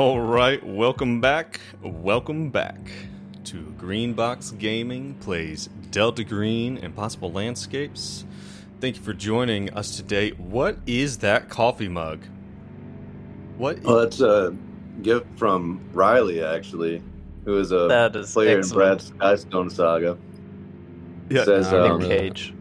[0.00, 1.60] All right, welcome back.
[1.82, 2.90] Welcome back
[3.44, 8.24] to Green Box Gaming plays Delta Green Impossible Landscapes.
[8.80, 10.30] Thank you for joining us today.
[10.30, 12.24] What is that coffee mug?
[13.58, 13.82] What?
[13.82, 14.56] Well, that's a
[15.02, 17.02] gift from Riley, actually,
[17.44, 19.02] who is a That is player excellent.
[19.02, 20.16] in Brad's Skystone Saga.
[21.28, 22.54] yeah, says, Nick um, Cage.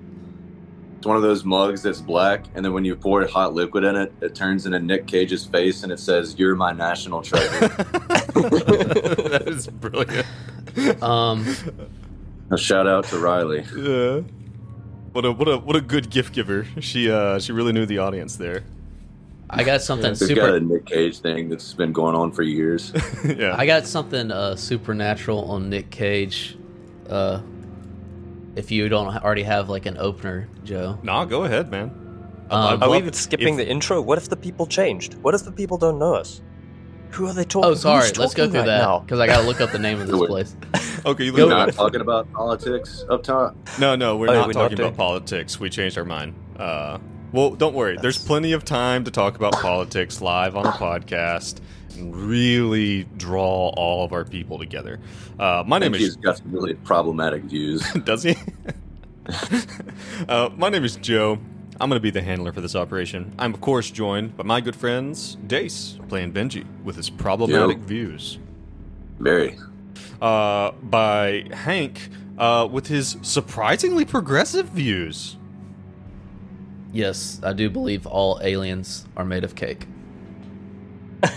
[1.00, 3.96] It's one of those mugs that's black, and then when you pour hot liquid in
[3.96, 9.44] it, it turns into Nick Cage's face, and it says, "You're my national treasure." that
[9.48, 10.26] is brilliant.
[11.02, 11.56] Um,
[12.52, 13.64] a shout out to Riley.
[13.78, 14.24] Yeah.
[15.14, 16.68] What a what a what a good gift giver.
[16.82, 18.66] She uh she really knew the audience there.
[19.50, 20.60] I got something We've got a super.
[20.60, 22.92] Nick Cage thing that's been going on for years.
[23.24, 23.56] yeah.
[23.58, 26.58] I got something uh, supernatural on Nick Cage.
[27.10, 27.40] Uh,
[28.56, 30.98] if you don't already have like an opener, Joe.
[31.04, 31.92] nah, go ahead, man.
[32.52, 34.02] Um, I'd Are we even skipping if- the intro?
[34.02, 35.14] What if the people changed?
[35.16, 36.42] What if the people don't know us?
[37.12, 37.72] Who are they talking?
[37.72, 38.08] Oh, sorry.
[38.08, 40.08] who's Let's go through right that because I got to look up the name of
[40.08, 40.56] this place.
[41.06, 43.56] Okay, you We're not talking about politics up top.
[43.80, 45.60] No, no, we're Oh, not we're talking doing- about politics.
[45.60, 46.36] We changed our mind.
[46.58, 47.00] Uh,
[47.32, 47.98] well, don't worry.
[48.00, 51.62] There's plenty of time to talk about politics live on the podcast and
[52.02, 55.00] really draw all of our people together.
[55.38, 57.82] Uh, my name is he's got some really problematic views.
[58.06, 58.36] Does he?
[60.28, 61.40] uh, my name is Joe.
[61.82, 63.34] I'm going to be the handler for this operation.
[63.40, 67.84] I'm, of course, joined by my good friends, Dace, playing Benji, with his problematic Yo.
[67.84, 68.38] views,
[69.20, 69.58] Very.
[70.22, 75.38] uh, by Hank, uh, with his surprisingly progressive views.
[76.92, 79.88] Yes, I do believe all aliens are made of cake.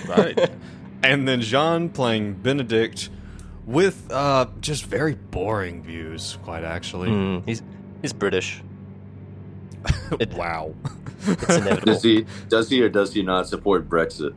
[0.08, 0.50] Right.
[1.02, 3.10] and then Jean playing Benedict
[3.66, 7.08] with uh, just very boring views, quite actually.
[7.10, 7.62] Hmm, he's
[8.00, 8.62] he's British.
[10.20, 10.74] It- wow.
[11.26, 11.92] It's inevitable.
[11.92, 12.26] Does he?
[12.48, 14.34] Does he or does he not support Brexit?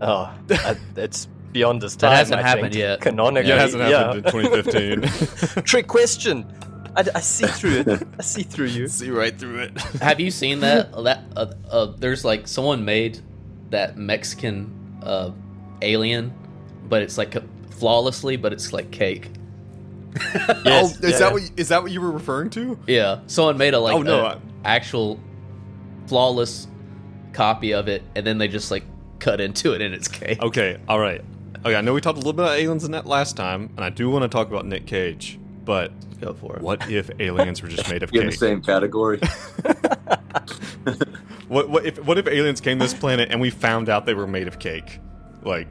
[0.00, 2.16] Oh, I, it's beyond his That time.
[2.16, 2.76] hasn't I happened think.
[2.76, 3.00] yet.
[3.00, 4.14] Canonically, Yeah, it hasn't yeah.
[4.14, 4.32] happened in
[5.04, 5.62] 2015.
[5.64, 6.44] Trick question.
[6.96, 8.02] I, I see through it.
[8.18, 8.88] I see through you.
[8.88, 9.80] See right through it.
[10.00, 10.92] Have you seen that?
[11.04, 13.20] That uh, uh, there's like someone made
[13.74, 15.30] that Mexican uh,
[15.82, 16.32] alien,
[16.88, 17.34] but it's like
[17.72, 19.30] flawlessly, but it's like cake.
[20.64, 21.32] Yes, oh, is yeah, that yeah.
[21.32, 22.78] what is that what you were referring to?
[22.86, 25.18] Yeah, someone made a like Oh, no, a I- actual
[26.06, 26.68] flawless
[27.32, 28.84] copy of it, and then they just like
[29.18, 30.40] cut into it, and it's cake.
[30.40, 31.22] Okay, all right.
[31.66, 33.84] Okay, I know we talked a little bit about aliens in that last time, and
[33.84, 35.38] I do want to talk about Nick Cage.
[35.64, 36.62] But Go for it.
[36.62, 38.20] what if aliens were just made of cake?
[38.20, 38.40] In the cake?
[38.40, 39.20] same category.
[41.48, 44.14] What, what if what if aliens came to this planet and we found out they
[44.14, 44.98] were made of cake?
[45.42, 45.68] Like,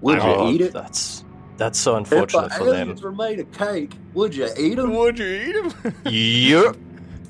[0.00, 0.72] Would you Oh, eat it?
[0.72, 1.22] That's
[1.58, 2.72] that's so If unfortunate for them.
[2.72, 4.94] If aliens were made of cake, would you eat them?
[4.94, 5.94] would you eat them?
[6.10, 6.76] Yep.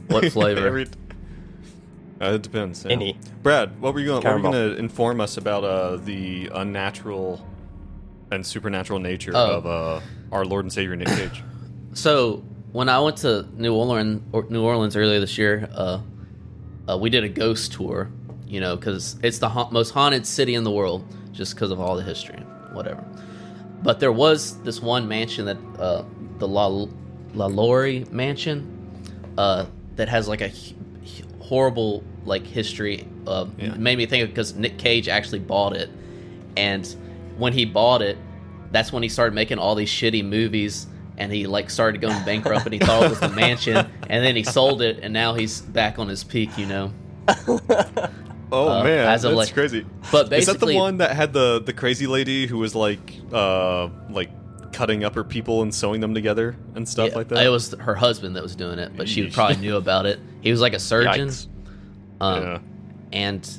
[0.09, 0.67] What flavor?
[0.67, 0.87] Every-
[2.21, 2.85] uh, it depends.
[2.85, 2.93] yeah.
[2.93, 3.19] Any.
[3.43, 4.23] Brad, what were you going?
[4.23, 7.45] Were you going to inform us about uh, the unnatural
[8.31, 9.57] and supernatural nature Oh.
[9.57, 10.01] of uh,
[10.35, 11.43] our Lord and Savior Nick Cage?
[11.95, 16.01] So when I went to New Orleans, or New Orleans earlier this year, uh,
[16.89, 18.11] uh, we did a ghost tour.
[18.49, 21.81] You know, because it's the ha- most haunted city in the world, just because of
[21.81, 22.39] all the history,
[22.73, 23.03] whatever.
[23.83, 26.05] But there was this one mansion that uh,
[26.39, 26.87] the La
[27.35, 28.67] LaLaurie mansion
[29.39, 29.67] uh,
[29.97, 30.75] that has like a h-
[31.41, 33.07] horrible like history.
[33.27, 33.75] Uh, Yeah.
[33.75, 35.91] Made me think of because Nick Cage actually bought it,
[36.57, 36.85] and
[37.39, 38.19] when he bought it,
[38.75, 40.87] that's when he started making all these shitty movies.
[41.17, 44.35] And he like started going bankrupt, and he thought it was the mansion, and then
[44.35, 46.93] he sold it, and now he's back on his peak, you know.
[48.53, 49.85] Oh Uh, man, as that's of, like- crazy.
[50.13, 53.89] But Is that the one that had the the crazy lady who was like uh
[54.11, 54.31] like
[54.73, 57.45] cutting up her people and sewing them together and stuff Yeah, like that?
[57.45, 60.21] It was her husband that was doing it, but she probably knew about it.
[60.41, 61.47] He was like a surgeon, Yikes.
[62.21, 62.59] um, yeah.
[63.13, 63.51] and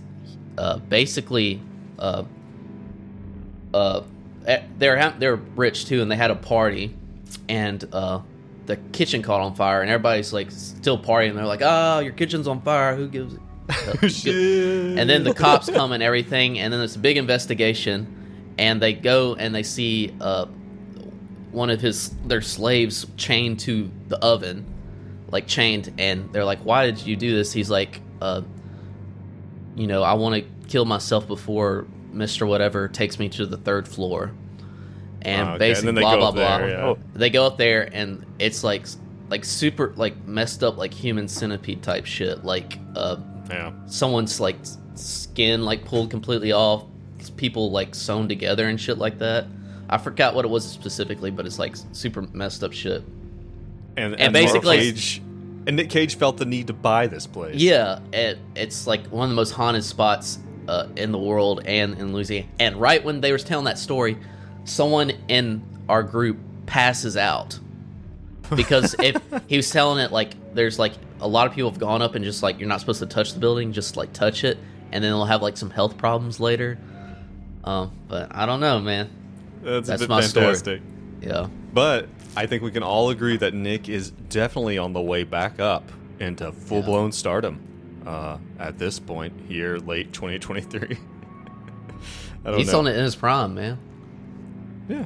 [0.58, 1.62] uh, basically,
[2.00, 2.24] uh,
[3.74, 4.02] uh,
[4.78, 6.96] they're ha- they're rich too, and they had a party,
[7.50, 8.22] and uh,
[8.66, 11.34] the kitchen caught on fire, and everybody's like still partying.
[11.36, 12.96] They're like, "Oh, your kitchen's on fire.
[12.96, 13.40] Who gives it?"
[13.70, 14.98] Uh, Shit.
[15.00, 18.94] and then the cops come and everything, and then it's a big investigation, and they
[18.94, 20.46] go and they see uh,
[21.52, 24.66] one of his their slaves chained to the oven,
[25.32, 28.42] like chained, and they're like, "Why did you do this?" He's like, uh,
[29.76, 33.88] "You know, I want to kill myself before Mister Whatever takes me to the third
[33.88, 34.32] floor."
[35.22, 35.58] And Oh, okay.
[35.60, 36.58] basically, And then they blah go blah up blah.
[36.60, 36.94] there, yeah.
[37.16, 38.86] They go up there, and it's like
[39.30, 43.18] like super like messed up like human centipede type shit, like uh
[43.50, 43.72] yeah.
[43.88, 44.56] someone's like
[44.96, 46.86] skin like pulled completely off
[47.38, 49.46] people like sewn together and shit like that
[49.90, 53.04] i forgot what it was specifically but it's like super messed up shit
[53.98, 55.22] And, And Nick basically- Cage,
[55.68, 57.56] and Nick Cage felt the need to buy this place.
[57.56, 61.98] yeah it, it's like one of the most haunted spots uh, in the world and
[61.98, 62.48] in Louisiana.
[62.60, 64.18] And right when they were telling that story,
[64.64, 67.60] someone in our group passes out
[68.56, 72.02] because if he was telling it like there's like a lot of people have gone
[72.02, 74.58] up and just like you're not supposed to touch the building, just like touch it,
[74.92, 76.78] and then they'll have like some health problems later.
[77.64, 79.10] Um, but I don't know, man.
[79.64, 80.46] That's, That's been my story.
[80.46, 80.82] fantastic.
[81.22, 82.08] Yeah, But
[82.38, 85.92] I think we can all agree that Nick is definitely on the way back up
[86.20, 87.60] into full blown stardom
[88.06, 90.98] uh, at this point here, late 2023.
[92.46, 92.80] I don't he's know.
[92.80, 93.80] on it in his prime, man.
[94.88, 95.06] Yeah.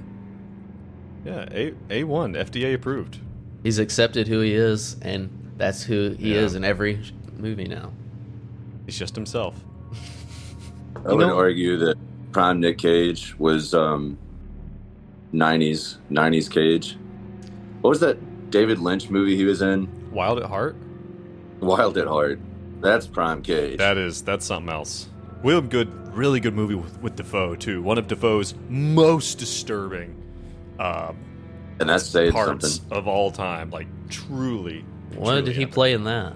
[1.26, 3.20] Yeah, A A1, FDA approved.
[3.64, 6.42] He's accepted who he is, and that's who he Yeah.
[6.42, 7.02] is in every
[7.38, 7.92] movie now.
[8.86, 9.56] He's just himself.
[11.06, 11.96] I You would know- argue that
[12.32, 14.18] prime Nick Cage was um,
[15.34, 16.98] 90s 90s Cage.
[17.82, 19.88] What was that David Lynch movie he was in?
[20.12, 20.76] Wild at Heart?
[21.60, 22.40] Wild at Heart.
[22.82, 23.78] That's prime Cage.
[23.78, 25.10] That is that's something else.
[25.44, 27.82] Real good, really good movie with, with Dafoe too.
[27.82, 30.16] One of Dafoe's most disturbing
[30.80, 31.14] uh,
[31.80, 32.98] and that saved parts something.
[32.98, 33.70] of all time.
[33.70, 34.86] Like truly.
[35.16, 35.74] What truly did he epic.
[35.74, 36.34] play in that?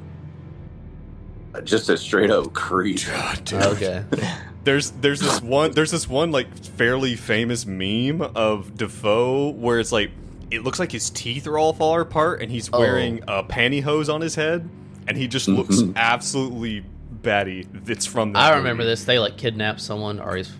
[1.63, 3.00] Just a straight up creep.
[3.06, 3.54] God.
[3.54, 4.04] Okay,
[4.63, 9.92] There's there's this one there's this one like fairly famous meme of Dafoe where it's
[9.92, 10.12] like
[10.50, 12.80] it looks like his teeth are all falling apart and he's Oh.
[12.80, 14.68] wearing a pantyhose on his head
[15.07, 15.94] and he just looks Mhm.
[15.95, 16.83] absolutely
[17.21, 17.67] batty.
[17.88, 18.57] It's from that I movie.
[18.59, 19.03] remember this.
[19.05, 20.51] They like kidnapped someone, or he's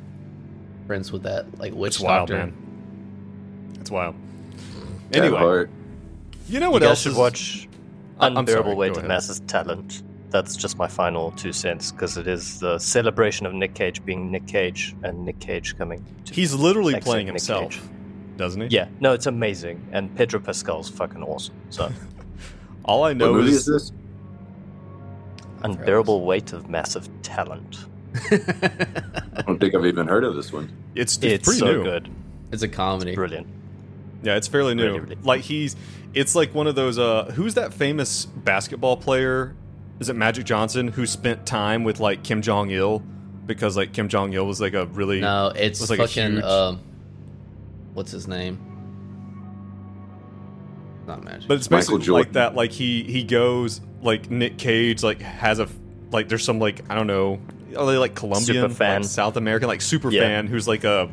[0.88, 2.46] friends with that like witch It's wild, doctor.
[2.46, 2.54] man.
[3.80, 4.16] It's wild.
[5.14, 5.70] Anyway, heart.
[6.48, 7.68] you know You what guys else should is watch
[8.20, 9.08] I- I'm Unbearable sorry, Weight of ahead.
[9.10, 10.04] Massive Talent.
[10.30, 14.32] That's just my final two cents because it is the celebration of Nick Cage being
[14.32, 16.04] Nick Cage and Nick Cage coming.
[16.26, 17.82] To He's literally playing Nick himself, Cage.
[18.38, 18.68] doesn't he?
[18.70, 21.54] Yeah, no, it's amazing, and Pedro Pascal's fucking awesome.
[21.70, 21.92] So,
[22.86, 23.92] All I What know movie is, is this?
[25.64, 27.86] Unbearable weight of massive talent.
[28.32, 30.72] I don't think I've even heard of this one.
[30.96, 31.84] it's, it's, It's pretty so new.
[31.84, 32.10] good,
[32.52, 33.16] It's a comedy.
[33.16, 33.48] brilliant.
[34.22, 34.86] Yeah, it's fairly new.
[34.86, 35.18] Really, really.
[35.24, 35.76] Like he's,
[36.14, 36.98] it's like one of those.
[37.00, 39.56] Uh, who's that famous basketball player?
[40.00, 43.00] Is it Magic Johnson who spent time with like Kim Jong Il
[43.46, 46.34] because like Kim Jong Il was like a really No, it's was like a fucking
[46.34, 46.80] huge- um,
[47.94, 48.60] what's his name?
[51.08, 51.48] Not Magic.
[51.48, 52.34] But it's Michael basically like Jordan.
[52.34, 52.56] that.
[52.56, 55.68] Like he he goes like Nick Cage like has a
[56.12, 57.40] like there's some like I don't know
[57.78, 59.02] are they like Colombian fan.
[59.02, 60.22] like South American like super Yeah.
[60.22, 61.10] fan who's like a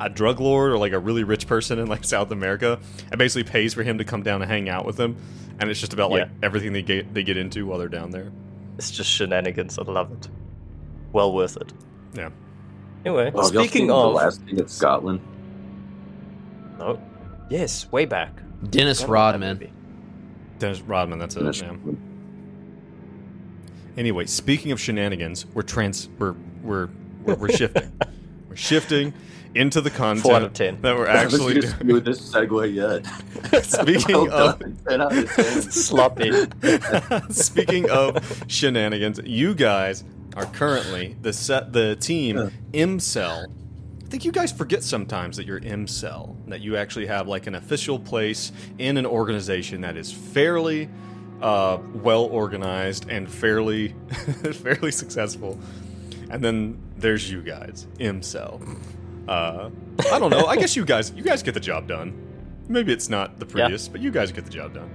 [0.00, 2.78] a drug lord or like a really rich person in like South America
[3.10, 5.16] and basically pays for him to come down and hang out with them
[5.58, 6.28] and it's just about like Yeah.
[6.42, 8.32] everything they get they get into while they're down there.
[8.78, 9.78] It's just shenanigans.
[9.78, 10.28] I love it.
[11.12, 11.72] Well worth it.
[12.14, 12.30] Yeah.
[13.04, 15.20] Anyway, Oh, have y'all speaking the last king of Scotland.
[16.78, 17.00] no,
[17.48, 18.32] yes, way back.
[18.68, 19.72] Dennis Forgot about that Rodman.
[20.58, 21.40] Dennis Rodman, that's it.
[21.40, 21.76] Finish- Yeah.
[23.96, 26.88] Anyway, speaking of shenanigans, we're trans we're we're
[27.24, 27.92] we're, we're shifting.
[28.48, 29.12] we're shifting
[29.54, 30.80] into the content Four out of 10.
[30.82, 31.72] that we're actually doing.
[31.84, 32.04] doing.
[32.04, 33.64] this segue yet.
[33.64, 34.78] Speaking Well of done.
[34.88, 35.62] 10 out of 10.
[35.62, 36.30] Sloppy.
[37.30, 40.04] Speaking of shenanigans, you guys
[40.36, 43.46] are currently the set the team MCell.
[44.10, 47.54] I think you guys forget sometimes that you're MCell, that you actually have like an
[47.54, 50.88] official place in an organization that is fairly
[51.40, 53.94] uh, well organized and fairly
[54.52, 55.60] fairly successful.
[56.28, 58.60] And then there's you guys, MCell.
[59.28, 59.70] Uh,
[60.12, 60.46] I don't know.
[60.46, 62.12] I guess you guys you guys get the job done.
[62.68, 63.52] Maybe it's not the Yeah.
[63.52, 64.90] prettiest, but you guys get the job done.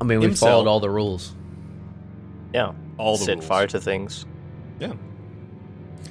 [0.00, 0.52] I mean, we Himself.
[0.52, 1.34] followed all the rules.
[2.54, 2.72] Yeah.
[2.96, 3.46] All the Set rules.
[3.46, 4.24] fire to things.
[4.80, 4.94] Yeah.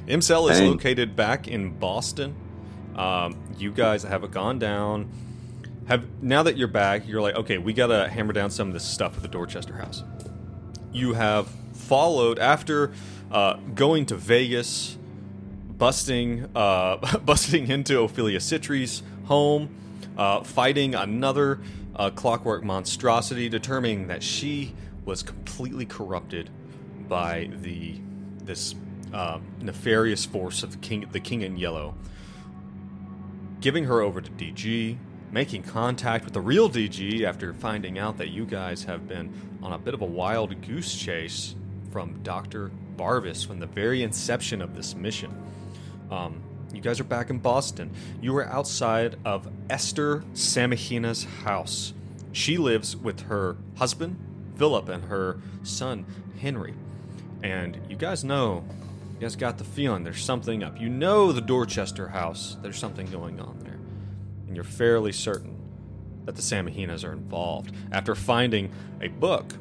[0.07, 0.71] ImCell is Dang.
[0.71, 2.35] located back in Boston.
[2.95, 5.09] Um, you guys have gone down.
[5.87, 8.85] Have now that you're back, you're like, okay, we gotta hammer down some of this
[8.85, 10.03] stuff at the Dorchester House.
[10.91, 12.93] You have followed after
[13.31, 14.97] uh, going to Vegas,
[15.77, 19.75] busting uh, busting into Ophelia Citri's home,
[20.17, 21.59] uh, fighting another
[21.95, 24.73] uh, clockwork monstrosity, determining that she
[25.03, 26.49] was completely corrupted
[27.07, 27.99] by the
[28.43, 28.75] this
[29.13, 31.95] uh, nefarious force of the king, the King in Yellow.
[33.61, 34.97] Giving her over to DG,
[35.31, 39.33] making contact with the real DG after finding out that you guys have been
[39.63, 41.55] on a bit of a wild goose chase
[41.91, 42.71] from Dr.
[42.95, 45.33] Barvis from the very inception of this mission.
[46.11, 46.41] Um,
[46.73, 47.91] you guys are back in Boston.
[48.21, 51.93] You are outside of Esther Samahina's house.
[52.31, 54.17] She lives with her husband,
[54.57, 56.05] Philip, and her son,
[56.39, 56.73] Henry.
[57.43, 58.65] And you guys know,
[59.15, 60.79] you guys got the feeling there's something up.
[60.79, 63.79] You know the Dorchester house, there's something going on there.
[64.47, 65.57] And you're fairly certain
[66.25, 69.53] that the Samahinas are involved after finding a book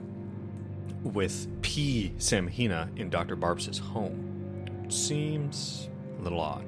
[1.05, 2.15] with P.
[2.19, 3.37] Samahina in Dr.
[3.37, 4.87] Barb's home.
[4.89, 6.65] seems a little odd.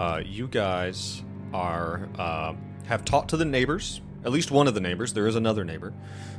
[0.00, 1.22] Uh, you guys
[1.52, 2.54] are uh,
[2.86, 4.00] have talked to the neighbors.
[4.24, 5.12] At least one of the neighbors.
[5.12, 5.92] There is another neighbor.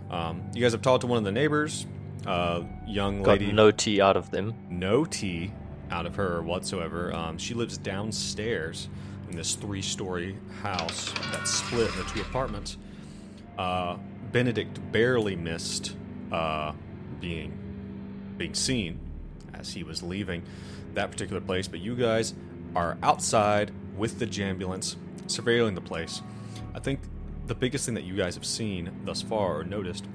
[0.09, 1.85] Um, you guys have talked to one of the neighbors.
[2.25, 4.53] Uh, young Got lady, no tea out of them.
[4.69, 5.51] no tea
[5.91, 7.13] out of her whatsoever.
[7.13, 8.89] Um, she lives downstairs
[9.29, 12.77] in this three-story house that's split into two apartments.
[13.57, 13.97] Uh,
[14.31, 15.95] Benedict barely missed
[16.31, 16.73] uh,
[17.19, 17.59] being
[18.37, 18.99] being seen
[19.53, 20.41] as he was leaving
[20.95, 22.33] that particular place, but you guys
[22.75, 24.95] are outside with the jambulance,
[25.27, 26.21] surveilling the place.
[26.73, 27.01] I think
[27.45, 30.05] the biggest thing that you guys have seen thus far or noticed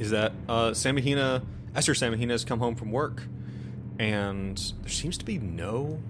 [0.00, 1.44] is that uh, Samahina,
[1.76, 3.22] Esther Samahina has come home from work,
[3.98, 6.00] and there seems to be no,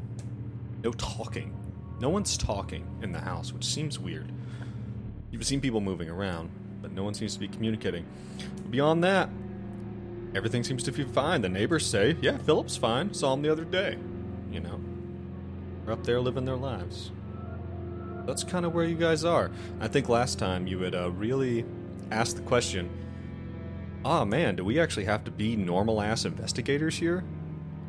[0.85, 1.53] no talking.
[1.99, 4.31] No one's talking in the house, which seems weird.
[5.33, 8.07] You've seen people moving around, but no one seems to be communicating.
[8.71, 9.29] Beyond that,
[10.37, 11.43] everything seems to be fine.
[11.43, 13.13] The neighbors say, "Yeah, Philip's fine.
[13.13, 13.99] Saw him the other day."
[14.53, 14.81] You know,
[15.85, 17.11] they're up there living their lives.
[18.25, 19.51] That's kind of where you guys are.
[19.81, 21.65] I think last time you had uh, really
[22.13, 22.89] asked the question
[24.05, 27.25] oh man, do we actually have to be normal ass investigators here?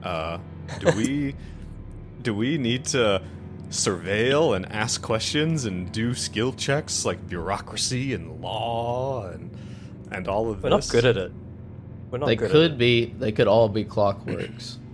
[0.03, 0.39] Uh,
[0.79, 1.35] do we
[2.21, 3.21] do we need to
[3.69, 9.55] surveil and ask questions and do skill checks like bureaucracy and law and
[10.11, 10.87] and all of We're this?
[10.87, 11.31] not good at it.
[12.09, 12.77] We're not they good could at it.
[12.77, 13.05] be.
[13.05, 14.77] They could all be clockworks.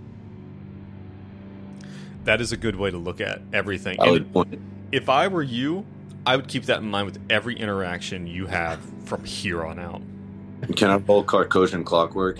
[2.24, 3.98] That is a good way to look at everything.
[3.98, 4.60] I would point.
[4.92, 5.86] if I were you,
[6.26, 10.02] I would keep that in mind with every interaction you have from here on out.
[10.76, 12.38] Can I roll Carcosian clockwork?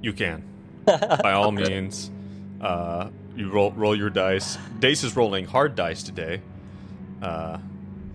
[0.00, 0.44] You can.
[0.86, 2.10] by all means.
[2.60, 4.56] Uh, you roll roll your dice.
[4.80, 6.40] Dace is rolling hard dice today.
[7.22, 7.58] Uh,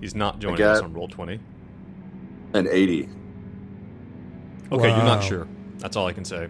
[0.02, 1.40] he's not joining us on roll twenty.
[2.54, 3.10] An 80.
[4.72, 5.48] Okay, you're not sure.
[5.80, 6.50] That's all I can say.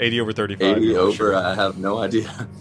[0.00, 0.76] Eighty over thirty-five.
[0.76, 1.34] 80 over, sure.
[1.36, 2.30] I have no idea.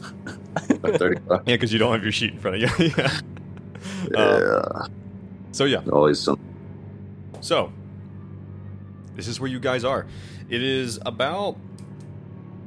[0.81, 1.29] But 35.
[1.29, 2.91] Yeah, because you don't have your sheet in front of you.
[2.97, 3.19] yeah.
[4.11, 4.19] Yeah.
[4.19, 4.91] Um,
[5.51, 5.81] so yeah.
[5.91, 6.39] Always some.
[7.47, 7.71] So,
[9.15, 10.05] this is where you guys are.
[10.49, 11.55] It is about,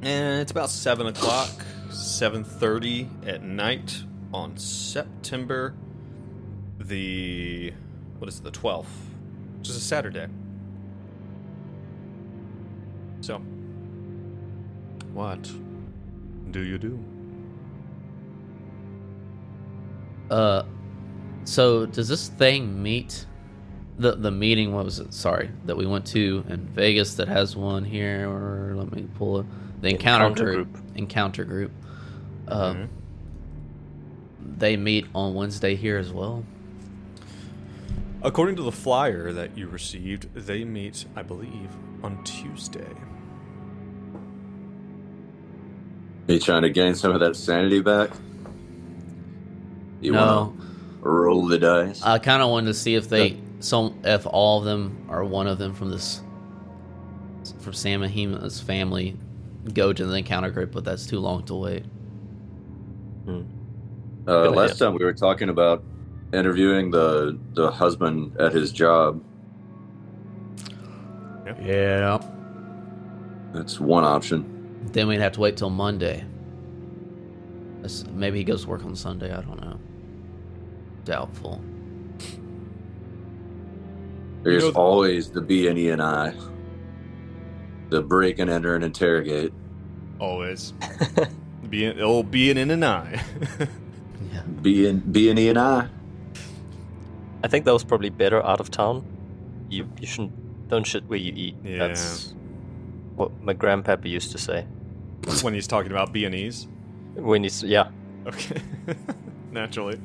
[0.01, 1.51] eh, it's about seven o'clock,
[1.91, 4.01] seven thirty at night
[4.33, 5.75] on September
[6.79, 7.73] the
[8.17, 8.89] what is it, the twelfth,
[9.59, 10.25] which is a Saturday.
[13.19, 13.37] So,
[15.13, 15.43] what
[16.49, 17.05] do you do?
[20.31, 20.63] Uh,
[21.43, 23.27] so does this thing meet
[24.01, 24.73] the the meeting?
[24.73, 25.13] What was it?
[25.13, 28.27] Sorry, that we went to in Vegas that has one here.
[28.29, 29.45] Or let me pull it.
[29.81, 30.73] The encounter, Encounter group.
[30.73, 30.85] group.
[30.95, 31.71] Encounter group.
[32.47, 32.87] Uh, Mhm.
[34.57, 36.43] They meet on Wednesday here as well.
[38.23, 41.69] According to the flyer that you received, they meet, I believe,
[42.03, 42.93] on Tuesday.
[46.27, 48.11] Are you trying to gain some of that sanity back?
[50.01, 50.59] You no, want
[51.03, 52.01] to roll the dice?
[52.03, 55.47] I kind of wanted to see if they some if all of them or one
[55.47, 56.21] of them from this
[57.59, 59.17] from Samahina's family
[59.73, 61.85] go to the encounter group, but that's too long to wait.
[64.27, 64.85] Uh, last idea.
[64.85, 65.83] time we were talking about
[66.33, 69.23] interviewing the the husband at his job.
[71.63, 72.19] Yeah.
[73.53, 74.79] That's one option.
[74.93, 76.25] Then we'd have to wait till Monday.
[77.77, 79.33] That's- Maybe he goes to work on Sunday.
[79.33, 79.79] I don't know.
[81.03, 81.61] Doubtful.
[84.43, 86.33] There's know- always the B and E and I.
[87.89, 89.53] The break and enter and interrogate.
[90.19, 90.73] Always.
[91.69, 93.21] be an, it'll be an in and I.
[94.31, 94.43] Yeah.
[94.61, 95.89] B and B and E and I.
[97.43, 99.05] I think that was probably better out of town.
[99.69, 101.55] You you shouldn't don't shit where you eat.
[101.63, 101.79] Yeah.
[101.87, 102.33] That's
[103.15, 104.65] what my grandpappy used to say.
[105.41, 106.67] when he's talking about B and E's.
[107.15, 107.89] When he's yeah.
[108.25, 108.61] Okay.
[109.51, 109.99] Naturally.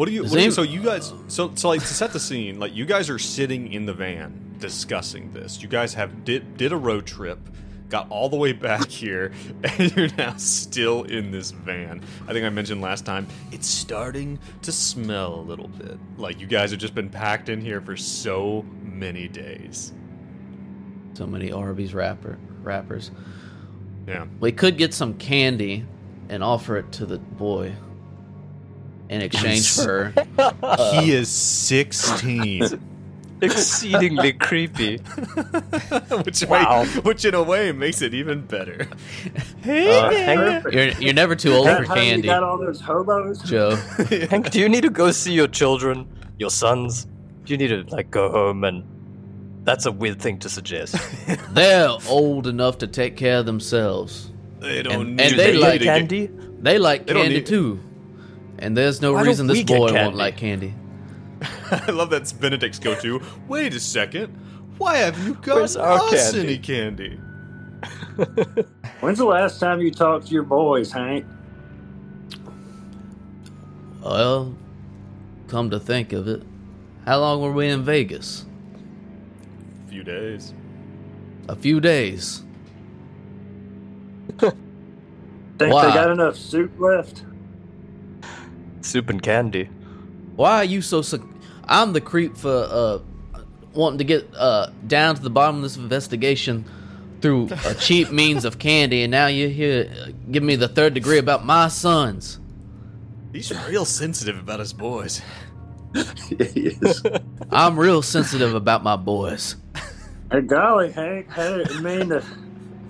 [0.00, 0.22] What do you?
[0.22, 1.12] What you so you guys?
[1.28, 4.56] So so like to set the scene, like you guys are sitting in the van
[4.58, 5.60] discussing this.
[5.60, 7.38] You guys have did did a road trip,
[7.90, 9.30] got all the way back here,
[9.62, 12.02] and you're now still in this van.
[12.26, 15.98] I think I mentioned last time it's starting to smell a little bit.
[16.16, 19.92] Like you guys have just been packed in here for so many days.
[21.12, 23.10] So many Arby's wrapper wrappers.
[24.08, 24.28] Yeah.
[24.40, 25.84] We could get some candy
[26.30, 27.74] and offer it to the boy
[29.10, 30.14] in exchange for.
[30.38, 32.62] Uh, he is sixteen.
[33.42, 34.98] Exceedingly creepy.
[36.24, 36.82] which, Wow.
[36.82, 38.86] way, which in a way makes it even better.
[39.64, 43.40] Uh, Hank, You're you're never too old for candy, all those hobos?
[43.42, 43.76] Joe.
[44.28, 46.06] Hank, do you need to go see your children,
[46.38, 47.06] your sons?
[47.44, 48.84] Do you need to like go home and
[49.64, 50.96] That's a weird thing to suggest.
[51.54, 54.30] They're old enough to take care of themselves.
[54.58, 56.30] They don't And- need and to they like to candy.
[56.60, 57.80] They like They don't candy need- too.
[58.60, 60.74] And there's no Why reason this boy won't like candy.
[61.70, 63.22] I love that's Benedict's go-to.
[63.48, 64.28] Wait a second.
[64.76, 66.40] Why have you got our us candy?
[66.40, 67.16] any candy?
[69.00, 71.24] When's the last time you talked to your boys, Hank?
[74.02, 74.54] Well,
[75.48, 76.42] come to think of it,
[77.06, 78.44] how long were we in Vegas?
[79.86, 80.54] A few days.
[81.48, 82.42] A few days.
[84.40, 85.86] Think Why?
[85.86, 87.24] they got enough soup left?
[88.82, 89.64] Soup and candy.
[90.36, 91.02] Why are you so?
[91.02, 91.28] Su-
[91.64, 92.98] I'm the creep for uh,
[93.74, 96.64] wanting to get uh, down to the bottom of this investigation
[97.20, 100.94] through a cheap means of candy, and now you're here uh, giving me the third
[100.94, 102.40] degree about my sons.
[103.32, 105.22] He's real sensitive about his boys.
[106.28, 107.02] he is.
[107.50, 109.56] I'm real sensitive about my boys.
[110.32, 112.24] Hey, golly, Hank, I didn't mean to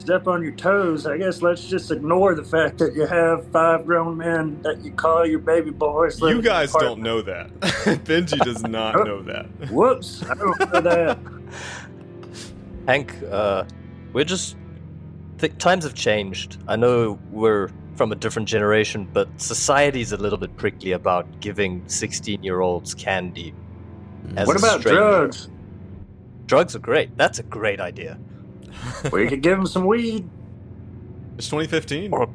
[0.00, 1.06] step on your toes.
[1.06, 4.90] I guess let's just ignore the fact that you have five grown men that you
[4.92, 6.20] call your baby boys.
[6.20, 7.50] You guys don't know that.
[7.60, 9.46] Benji does not know that.
[9.70, 11.18] Whoops, I don't know that.
[12.86, 13.64] Hank, uh,
[14.12, 14.56] we're just.
[15.38, 16.58] Th- times have changed.
[16.68, 21.82] I know we're from a different generation, but society's a little bit prickly about giving
[21.86, 23.54] 16 year olds candy.
[24.36, 25.00] As What about stranger.
[25.00, 25.48] drugs?
[26.46, 27.16] Drugs are great.
[27.16, 28.18] That's a great idea.
[29.12, 30.28] We could give him some weed.
[31.38, 32.12] It's 2015.
[32.12, 32.28] Or-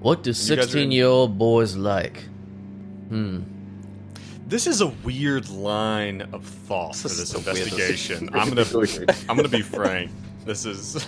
[0.00, 2.24] What do You guys are in- 16 year old boys like?
[3.08, 3.40] Hmm.
[4.46, 7.72] This is a weird line of thought for This this is the weirdest.
[7.72, 8.30] investigation.
[8.34, 8.64] I'm gonna
[9.28, 10.10] I'm gonna be frank.
[10.44, 11.06] This is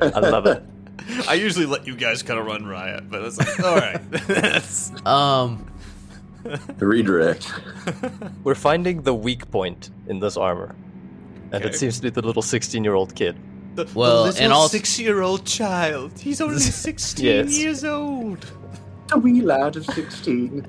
[0.00, 0.62] I love it.
[1.28, 4.00] I usually let you guys kind of run riot, but it's like all right.
[4.10, 5.70] That's Um.
[6.78, 7.50] The redirect.
[8.42, 10.74] We're finding the weak point in this armor.
[11.52, 11.68] And Okay.
[11.68, 13.36] it seems to be the little 16 year old kid.
[13.76, 16.12] the, Well, the little and also- six-year-old child.
[16.20, 17.58] He's only 16 Yes.
[17.58, 18.46] years old.
[19.12, 20.64] A wee lad of 16.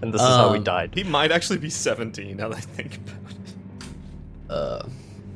[0.00, 0.90] And this is how we Um, died.
[0.94, 4.50] He might actually be 17 now that I think about it.
[4.50, 4.82] Uh.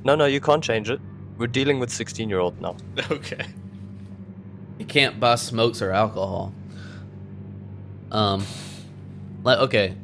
[0.04, 1.00] No, no, you can't change it.
[1.36, 2.76] We're dealing with 16 year old now.
[3.10, 3.44] Okay.
[4.78, 6.52] You can't buy smokes or alcohol.
[8.12, 8.44] Um,
[9.44, 9.94] like okay.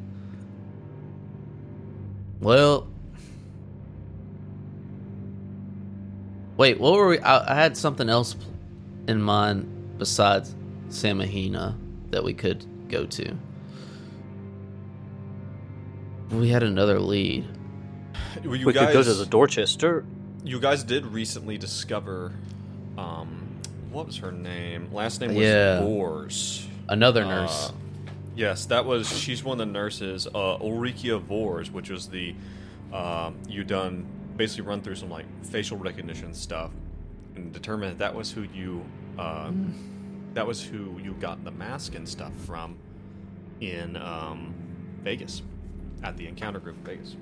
[2.41, 2.87] Well,
[6.57, 6.79] wait.
[6.79, 7.19] What were we?
[7.19, 8.35] I, I had something else
[9.07, 10.55] in mind besides
[10.89, 11.75] Samahina
[12.11, 13.35] that we could go to.
[16.31, 17.45] We had another lead.
[18.43, 20.05] Well, you we guys, could go to the Dorchester.
[20.43, 22.31] you guys did recently discover,
[22.97, 23.59] um,
[23.91, 24.89] what was her name?
[24.91, 25.81] Last name was Yeah.
[25.81, 26.67] Vors.
[26.89, 27.69] Another nurse.
[27.69, 27.73] Uh,
[28.35, 29.07] yes, that was.
[29.17, 30.27] She's one of the nurses.
[30.27, 32.33] Uh, Ulrikia Vors, which was the.
[32.91, 34.05] Um, you done
[34.35, 36.71] basically run through some like facial recognition stuff,
[37.35, 38.83] and determine that that was who you.
[39.17, 39.51] Uh,
[40.33, 42.77] that was who you got the mask and stuff from,
[43.61, 44.53] in um,
[45.03, 45.43] Vegas,
[46.03, 47.15] at the Encounter Group in Vegas.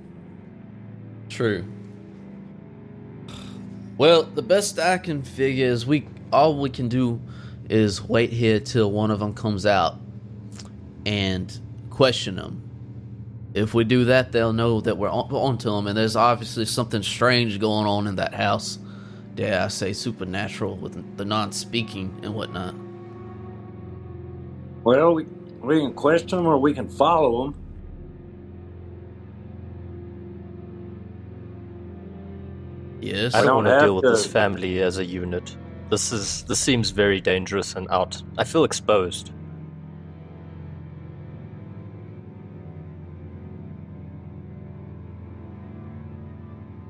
[1.29, 1.65] True.
[3.97, 7.21] Well, the best I can figure is we all we can do
[7.69, 9.97] is wait here till one of them comes out
[11.05, 12.70] and question them.
[13.53, 17.03] If we do that, they'll know that we're on, onto them, and there's obviously something
[17.03, 18.79] strange going on in that house.
[19.35, 22.75] Dare I say supernatural with the non-speaking and whatnot.
[24.83, 25.25] Well, we,
[25.61, 27.55] we can question them or we can follow them.
[33.01, 33.33] Yes.
[33.33, 35.55] I don't don't want to deal with this family as a unit.
[35.89, 38.21] This is this seems very dangerous and out.
[38.37, 39.31] I feel exposed.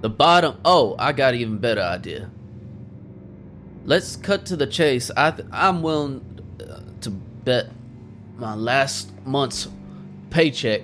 [0.01, 0.57] The bottom.
[0.65, 2.29] Oh, I got an even better idea.
[3.85, 5.11] Let's cut to the chase.
[5.15, 6.23] I th- I'm willing
[6.59, 7.67] uh, to bet
[8.35, 9.67] my last month's
[10.31, 10.81] paycheck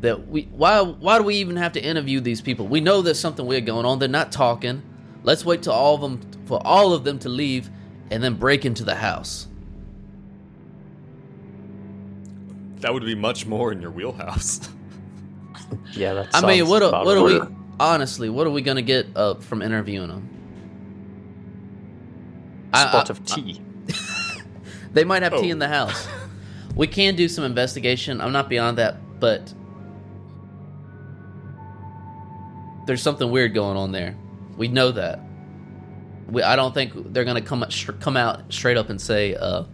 [0.00, 2.66] that we why why do we even have to interview these people?
[2.66, 3.98] We know there's something weird going on.
[3.98, 4.82] They're not talking.
[5.22, 7.70] Let's wait till all of them for all of them to leave
[8.10, 9.48] and then break into the house.
[12.80, 14.68] That would be much more in your wheelhouse.
[15.92, 17.40] Yeah, that I mean, what are, what are we
[17.80, 18.28] honestly?
[18.28, 20.28] What are we gonna get uh, from interviewing them?
[22.72, 23.60] I- Spot I- of tea.
[24.92, 25.52] They might have tea Oh.
[25.52, 26.06] in the house.
[26.76, 28.20] We can do some investigation.
[28.20, 29.52] I'm not beyond that, but
[32.86, 34.16] there's something weird going on there.
[34.56, 35.20] We know that.
[36.28, 39.64] We, I don't think they're gonna come out- come out straight up and say, uh,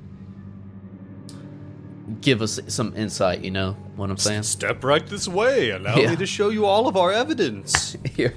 [2.20, 3.40] give us some insight.
[3.40, 4.42] You know what I'm saying?
[4.44, 5.70] Step right this way.
[5.70, 6.10] Allow Yeah.
[6.10, 7.96] me to show you all of our evidence.
[8.16, 8.30] yeah.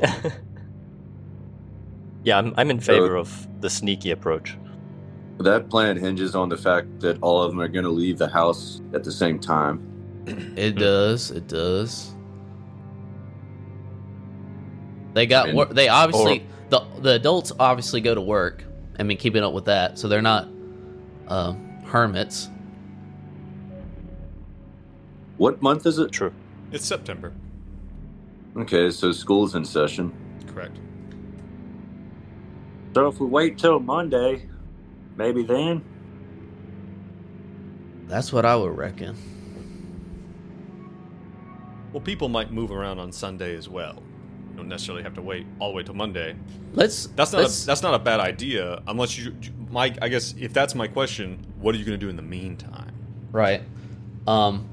[2.24, 4.56] Yeah, I'm, I'm in favor of the sneaky approach.
[5.38, 8.26] That plan hinges on the fact that all of them are going to leave the
[8.28, 9.80] house at the same time.
[10.56, 11.30] It does.
[11.30, 12.16] It does.
[15.14, 15.70] They got work.
[15.70, 18.64] They obviously the the adults obviously go to work.
[18.98, 20.48] I mean, keeping up with that, so they're not
[21.28, 22.48] uh, hermits.
[25.36, 26.12] What month is it?
[26.12, 26.32] True.
[26.72, 27.32] It's September.
[28.56, 30.12] Okay, so school's in session.
[30.46, 30.78] Correct.
[32.94, 34.48] So if we wait till Monday,
[35.16, 35.84] maybe then.
[38.06, 39.16] That's what I would reckon.
[41.92, 44.02] Well, people might move around on Sunday as well.
[44.50, 46.34] You don't necessarily have to wait all the way till Monday.
[46.72, 47.08] Let's.
[47.08, 49.34] That's not let's, a, that's not a bad idea, unless you,
[49.70, 49.98] Mike.
[50.00, 52.94] I guess if that's my question, what are you going to do in the meantime?
[53.32, 53.62] right.
[54.26, 54.68] Um,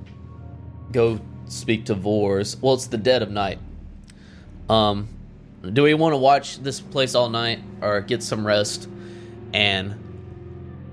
[0.94, 2.56] go speak to Vors.
[2.62, 3.60] Well, it's the dead of night.
[4.70, 5.08] Um,
[5.74, 8.88] do we want to watch this place all night or get some rest
[9.54, 9.96] and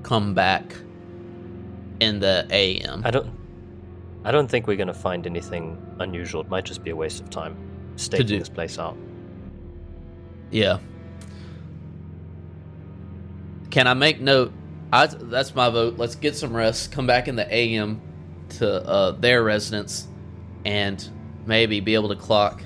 [0.02, 0.74] come back
[2.00, 3.02] in the AM?
[3.04, 3.38] I don't.
[4.22, 6.42] I don't think we're gonna find anything unusual.
[6.42, 7.56] It might just be a waste of time
[7.96, 8.38] staking do.
[8.38, 8.96] this place out.
[10.50, 10.78] Yeah.
[13.70, 14.52] Can I make note?
[14.92, 15.96] I, that's my vote.
[15.96, 16.90] Let's get some rest.
[16.90, 18.02] Come back in the AM
[18.50, 20.06] to uh, their residence,
[20.64, 21.08] and
[21.46, 22.62] maybe be able to clock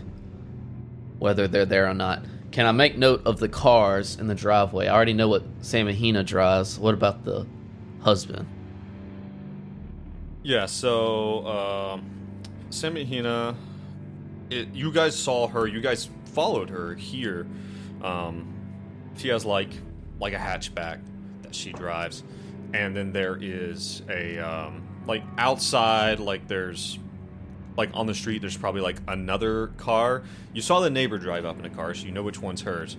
[1.19, 2.25] whether they're there or not.
[2.51, 4.87] Can I make note of the cars in the driveway?
[4.87, 6.79] I already know what Samahina drives.
[6.79, 7.47] What about the
[8.01, 8.47] husband?
[10.43, 10.67] Yeah.
[10.67, 12.11] So, um,
[12.71, 13.57] Samahina,
[14.51, 15.67] it, you guys saw her.
[15.67, 17.47] You guys followed her here.
[18.03, 18.55] Um,
[19.17, 19.71] she has like
[20.21, 21.01] like a hatchback
[21.43, 22.23] that she drives,
[22.73, 26.21] and then there is a um, like outside.
[26.21, 26.99] Like there's
[27.77, 28.41] like on the street.
[28.41, 30.23] There's probably like another car.
[30.53, 32.97] You saw the neighbor drive up in a car, so you know which one's hers.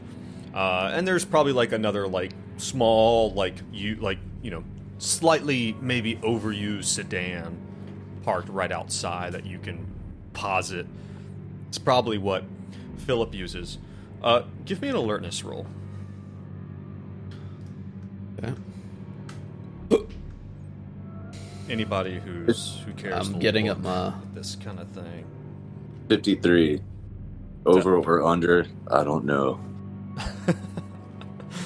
[0.54, 4.64] Uh, and there's probably like another like small like you like you know
[4.98, 7.58] slightly maybe overused sedan
[8.24, 9.86] parked right outside that you can
[10.34, 10.88] posit.
[11.68, 12.44] It's probably what
[12.98, 13.78] Philip uses.
[14.24, 15.68] Uh, give me an alertness roll.
[18.40, 18.54] Okay.
[21.70, 23.28] Anybody who's who cares.
[23.28, 24.14] I'm getting look up my.
[24.34, 25.26] this kind of thing.
[26.10, 26.82] 53.
[27.66, 28.68] Over or under?
[28.92, 29.60] I don't know.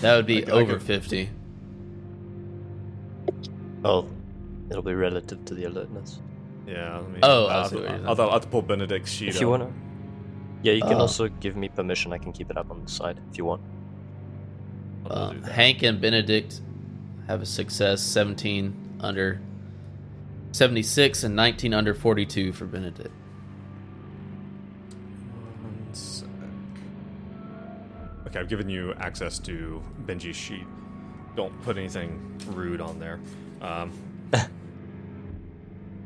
[0.01, 1.29] That would be I- I over could- 50.
[3.83, 4.07] Oh,
[4.69, 6.19] it'll be relative to the alertness.
[6.67, 6.99] Yeah.
[6.99, 8.07] Let me, Oh, I I, see what you're I, saying.
[8.07, 9.29] I thought I had to pull Benedict's sheet.
[9.29, 9.71] If you wanna,
[10.61, 10.99] yeah, you can Uh.
[10.99, 12.13] also give me permission.
[12.13, 13.61] I can keep it up on the side if you want.
[15.09, 15.33] Uh.
[15.51, 16.61] Hank and Benedict
[17.27, 19.41] have a success 17 under
[20.51, 23.11] 76 and 19 under 42 for Benedict.
[28.27, 30.65] Okay, I've given you access to Benji's sheet.
[31.35, 33.19] Don't put anything rude on there.
[33.61, 33.91] Um,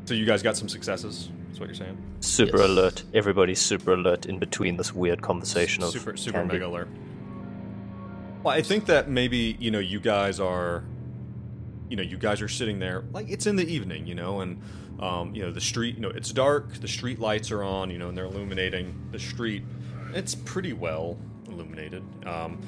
[0.06, 1.30] so you guys got some successes.
[1.48, 1.98] That's what you're saying.
[2.22, 2.70] Super Yes.
[2.70, 3.04] alert.
[3.14, 6.54] Everybody's super alert in between this weird conversation of super super candy.
[6.54, 6.88] mega alert.
[8.42, 10.84] Well, I think that maybe you know you guys are,
[11.90, 14.62] you know, you guys are sitting there like it's in the evening, you know, and
[15.00, 16.74] um, you know the street, you know, it's dark.
[16.76, 19.64] The street lights are on, you know, and they're illuminating the street.
[20.14, 21.18] It's pretty well
[21.48, 22.04] illuminated.
[22.26, 22.60] Um,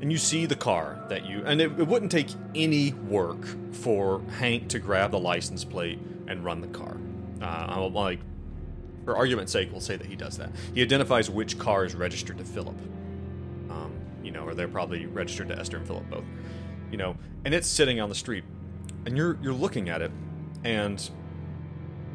[0.00, 4.22] and you see the car that you, and it, it wouldn't take any work for
[4.38, 6.96] Hank to grab the license plate and run the car.
[7.42, 8.20] Uh, I'm like,
[9.04, 10.50] for argument's sake, we'll say that he does that.
[10.74, 12.76] He identifies which car is registered to Philip.
[13.68, 16.24] Um, you know, or they're probably registered to Esther and Philip both.
[16.90, 18.44] You know, and it's sitting on the street,
[19.06, 20.10] and you're you're looking at it,
[20.64, 21.10] and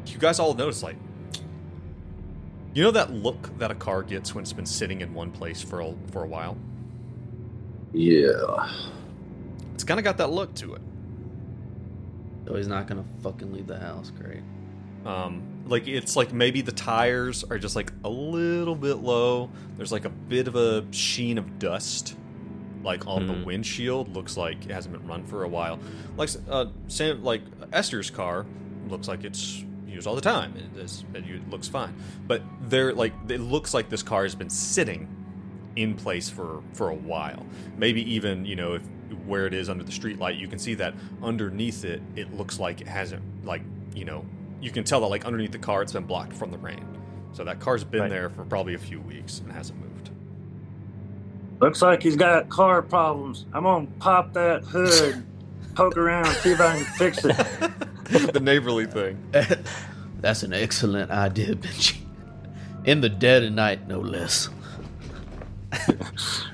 [0.06, 0.96] you guys all notice like,
[2.74, 5.62] you know that look that a car gets when it's been sitting in one place
[5.62, 6.56] for a, for a while.
[7.92, 8.72] Yeah.
[9.74, 10.82] It's kind of got that look to it.
[12.46, 14.10] So he's not gonna fucking leave the house.
[14.10, 14.42] Great.
[15.04, 19.50] Um, like it's like maybe the tires are just like a little bit low.
[19.76, 22.16] There's like a bit of a sheen of dust,
[22.86, 23.44] like on the Hmm.
[23.44, 24.14] windshield.
[24.16, 25.78] Looks like it hasn't been run for a while.
[26.16, 28.46] Like uh, Sam, like Esther's car
[28.88, 30.54] looks like it's used all the time.
[30.56, 31.94] It, is, it looks fine,
[32.26, 35.08] but they're like it looks like this car has been sitting
[35.76, 37.44] in place for for a while.
[37.76, 38.82] Maybe even you know if
[39.26, 42.58] where it is under the street light, you can see that underneath it, it looks
[42.60, 43.62] like it hasn't like
[43.94, 44.24] you know
[44.60, 46.84] you can tell that like underneath the car, it's been blocked from the rain.
[47.32, 48.10] So that car's been Right.
[48.10, 49.95] there for probably a few weeks and hasn't moved.
[51.60, 53.46] Looks like he's got car problems.
[53.52, 55.24] I'm gonna pop that hood,
[55.74, 57.36] poke around, see if I can fix it.
[58.32, 59.22] the neighborly thing.
[60.20, 61.98] That's an excellent idea, Benji.
[62.84, 64.48] In the dead of night, no less.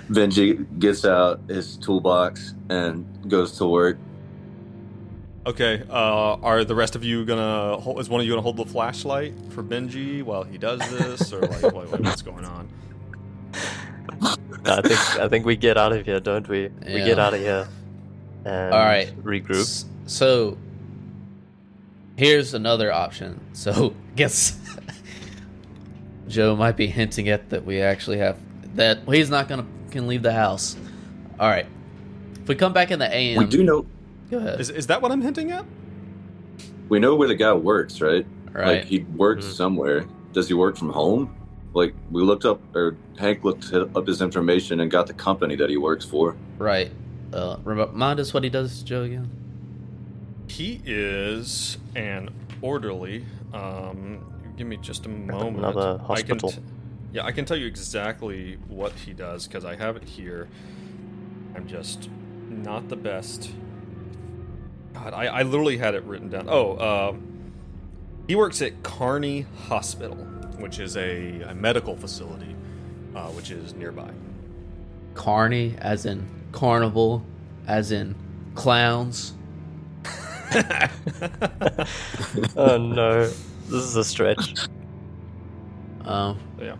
[0.09, 3.99] Benji gets out his toolbox and goes to work.
[5.45, 7.77] Okay, uh, are the rest of you gonna?
[7.81, 11.33] Hold, is one of you gonna hold the flashlight for Benji while he does this,
[11.33, 12.69] or like what, what's going on?
[14.65, 16.69] I think I think we get out of here, don't we?
[16.87, 17.69] We get out of here.
[18.45, 19.12] And All right.
[19.23, 19.61] Regroup.
[19.61, 20.57] S- So
[22.17, 23.41] here's another option.
[23.53, 24.59] So I guess
[26.29, 28.37] Joe might be hinting at that we actually have
[28.77, 30.77] that he's not gonna can leave the house.
[31.38, 31.67] All right.
[32.41, 33.87] If we come back in the AM, We do know
[34.31, 34.61] Go ahead.
[34.61, 35.65] Is, is that what I'm hinting at?
[36.88, 38.27] we know where the guy works, right?
[38.53, 38.67] right.
[38.79, 39.53] Like he works Mhm.
[39.53, 40.05] somewhere.
[40.33, 41.35] Does he work from home?
[41.75, 45.71] Like we looked up, or Hank looked up his information and got the company that
[45.71, 46.37] he works for.
[46.59, 46.91] right.
[47.33, 49.05] Uh, remind us what he does, Joe.
[49.05, 49.31] Again.
[50.49, 52.29] He is an
[52.61, 53.25] orderly.
[53.55, 55.57] Um, give me just a moment.
[55.57, 56.51] another I can hospital.
[56.51, 56.59] t-
[57.15, 60.49] yeah, I can tell you exactly what he does because I have it here.
[61.55, 62.11] I'm just
[62.51, 63.51] not the best.
[64.93, 66.47] God, I, I literally had it written down.
[66.51, 67.53] Oh, um,
[68.29, 70.19] he works at Carney Hospital,
[70.59, 72.55] which is a, a medical facility,
[73.15, 74.11] uh, which is nearby.
[75.15, 77.25] Carney, as in carnival,
[77.67, 78.15] as in
[78.55, 79.35] clowns.
[82.57, 84.55] oh no, this is a stretch.
[86.05, 86.77] Um, yeah.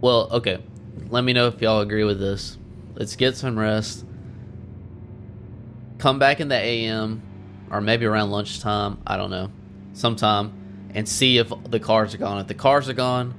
[0.00, 0.62] Well, okay.
[1.08, 2.58] Let me know if y'all agree with this.
[2.94, 4.04] Let's get some rest.
[5.98, 7.22] Come back in the AM,
[7.70, 8.98] or maybe around lunchtime.
[9.06, 9.50] I don't know,
[9.92, 10.52] sometime,
[10.94, 12.38] and see if the cars are gone.
[12.40, 13.34] If the cars are gone,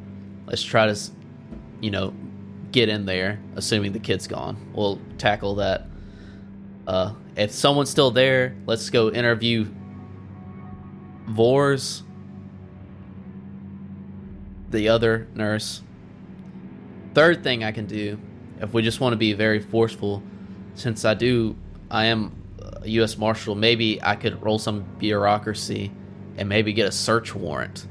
[0.46, 1.00] let's try to,
[1.82, 2.14] you know,
[2.72, 3.40] get in there.
[3.56, 5.88] Assuming the kid's gone, we'll tackle that.
[6.88, 9.68] Uh, if someone's still there, let's go interview
[11.28, 12.04] Vors,
[14.70, 15.82] the other nurse.
[17.14, 18.20] Third thing I can do,
[18.60, 20.24] if we just want to be very forceful,
[20.76, 21.56] since I do,
[21.90, 22.36] I am
[22.82, 23.18] a U.S.
[23.18, 25.92] Marshal, maybe I could roll some bureaucracy
[26.38, 27.88] and maybe get a search warrant.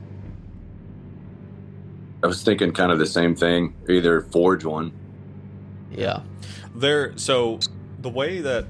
[2.22, 3.74] I was thinking kind of the same thing.
[3.88, 4.92] Either forge one.
[5.90, 6.20] Yeah.
[6.74, 7.58] There, so
[7.98, 8.66] the way that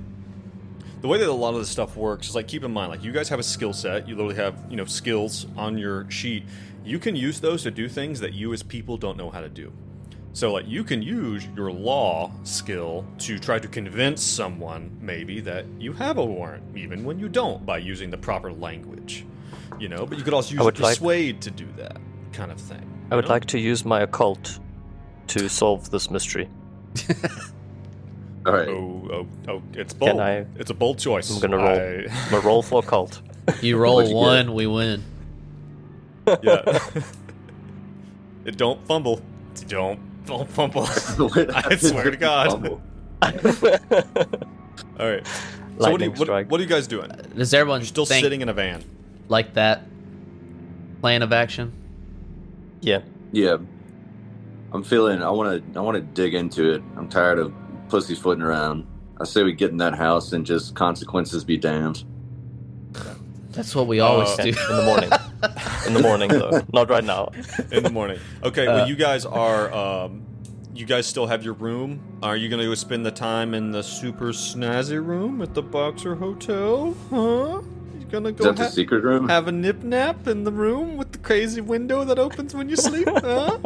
[1.01, 3.03] the way that a lot of this stuff works is like keep in mind, like
[3.03, 4.07] you guys have a skill set.
[4.07, 6.45] You literally have you know skills on your sheet.
[6.85, 9.49] You can use those to do things that you as people don't know how to
[9.49, 9.73] do.
[10.33, 15.67] So like you can use your law skill to try to convince someone maybe that
[15.79, 19.27] you have a warrant, even when you don't, by using the proper language.
[19.79, 21.97] You know, but you could also use would like- persuade to do that
[22.33, 22.87] kind of thing.
[23.11, 23.31] I would know?
[23.31, 24.59] like to use my occult
[25.29, 26.49] to solve this mystery.
[28.47, 28.69] All right.
[28.69, 29.63] Oh, oh, oh!
[29.75, 30.13] It's bold.
[30.13, 31.31] Can I- It's a bold choice.
[31.31, 31.69] I'm gonna roll.
[31.69, 33.21] I- I'm a roll for occult.
[33.63, 34.21] You roll What'd you get?
[34.21, 35.03] one, we win.
[36.43, 36.79] yeah.
[38.45, 39.21] it don't fumble.
[39.67, 40.85] Don't don't fumble.
[40.87, 42.65] I swear to God.
[43.23, 45.27] All right.
[45.81, 47.11] So what, do you, what, what are you guys doing?
[47.35, 48.85] Does everyone You're still think sitting in a van.
[49.31, 49.87] Like that
[51.01, 51.73] plan of action?
[52.83, 53.01] yeah.
[53.33, 53.57] Yeah.
[54.73, 55.23] I'm feeling.
[55.23, 55.79] I want to.
[55.79, 56.83] I want to dig into it.
[56.97, 57.53] I'm tired of
[57.89, 58.87] pussyfooting around.
[59.21, 62.05] I say we get in that house and just consequences be damned.
[63.53, 64.49] That's what we always Uh, do.
[64.51, 65.11] in the morning.
[65.89, 66.63] In the morning, though.
[66.73, 67.31] Not right now.
[67.73, 68.21] in the morning.
[68.45, 69.73] Okay, Uh, well, you guys are.
[69.73, 70.23] Um,
[70.73, 72.01] you guys still have your room.
[72.23, 75.63] Are you going to go spend the time in the super snazzy room at the
[75.63, 76.95] Boxer Hotel?
[77.11, 77.61] Huh?
[78.11, 79.29] You gonna Is go that the ha- secret room?
[79.29, 82.77] have a nip nap in the room with the crazy window that opens when you
[82.77, 83.07] sleep?
[83.23, 83.59] Huh?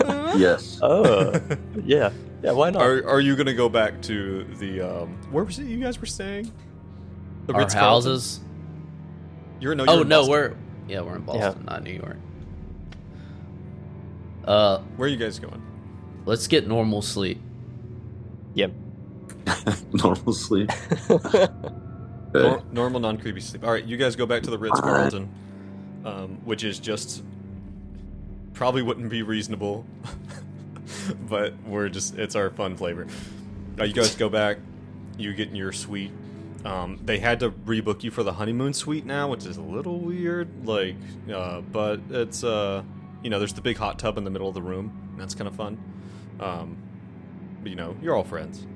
[0.00, 0.34] Huh?
[0.36, 0.78] yes.
[0.82, 1.38] Oh,
[1.84, 2.10] yeah.
[2.42, 2.82] Yeah, why not?
[2.82, 5.18] Are Are you gonna go back to the um?
[5.30, 5.66] Where was it?
[5.66, 6.50] You guys were staying?
[7.46, 8.10] The Our Ritz-Carlton?
[8.12, 8.40] houses.
[9.60, 9.84] You're no.
[9.84, 10.30] You're Oh in no, Boston.
[10.32, 10.54] we're
[10.88, 12.16] yeah, we're in Boston, not New York.
[14.44, 15.62] Uh, Where are you guys going?
[16.26, 17.40] let's get normal sleep.
[18.54, 18.72] Yep.
[19.92, 20.70] Normal sleep.
[22.42, 23.64] Nor- normal, non creepy sleep.
[23.64, 25.28] All right, you guys go back to the Ritz Carlton,
[26.04, 27.22] um, which is just
[28.52, 29.84] probably wouldn't be reasonable,
[31.28, 33.06] but we're just it's our fun flavor.
[33.78, 34.58] Uh, you guys go back.
[35.16, 36.12] You get in your suite.
[36.64, 39.98] Um, they had to rebook you for the honeymoon suite now, which is a little
[39.98, 40.66] weird.
[40.66, 40.96] Like,
[41.32, 42.82] uh, but it's uh,
[43.22, 44.92] you know, there's the big hot tub in the middle of the room.
[45.12, 45.78] And that's kind of fun.
[46.38, 46.76] Um,
[47.62, 48.66] but you know, you're all friends.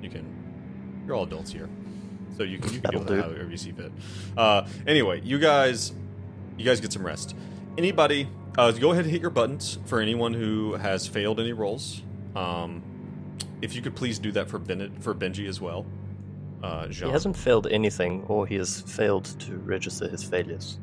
[0.00, 1.68] You can, you're all adults here,
[2.36, 3.34] so you can you can deal with That'll that do.
[3.36, 3.92] however you see fit.
[4.36, 5.92] Uh, anyway, you guys,
[6.56, 7.34] you guys get some rest.
[7.78, 12.02] Anybody, uh, go ahead and hit your buttons for anyone who has failed any rolls.
[12.36, 12.82] Um,
[13.60, 15.86] if you could please do that for Bennett for Benji as well.
[16.62, 17.06] uh, Jean.
[17.08, 20.78] He hasn't failed anything, or he has failed to register his failures.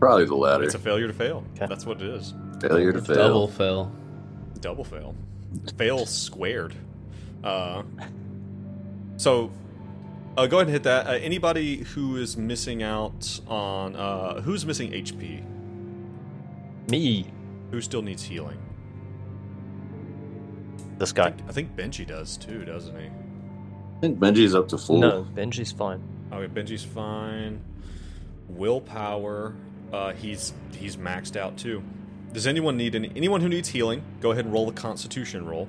[0.00, 0.64] Probably the latter.
[0.64, 1.44] It's a failure to fail.
[1.56, 1.66] Okay.
[1.66, 2.34] That's what it is.
[2.60, 3.16] failure to fail.
[3.16, 3.92] Double fail.
[4.60, 5.14] Double fail.
[5.76, 6.74] Fail squared.
[7.42, 7.82] Uh,
[9.16, 9.50] so,
[10.38, 11.06] uh, go ahead and hit that.
[11.06, 15.42] Uh, anybody who is missing out on uh, who's missing HP?
[16.90, 17.26] Me,
[17.70, 18.58] Who still needs healing?
[20.98, 21.30] this I guy.
[21.30, 23.06] think, I think Benji does too, doesn't he?
[23.06, 24.98] I think Benji's up to full.
[24.98, 26.02] No, Benji's fine.
[26.32, 27.60] Okay, Benji's fine.
[28.48, 29.54] Willpower,
[29.92, 31.82] uh, he's he's maxed out too.
[32.32, 33.10] Does anyone need any?
[33.14, 35.68] Anyone who needs healing, go ahead and roll a Constitution roll.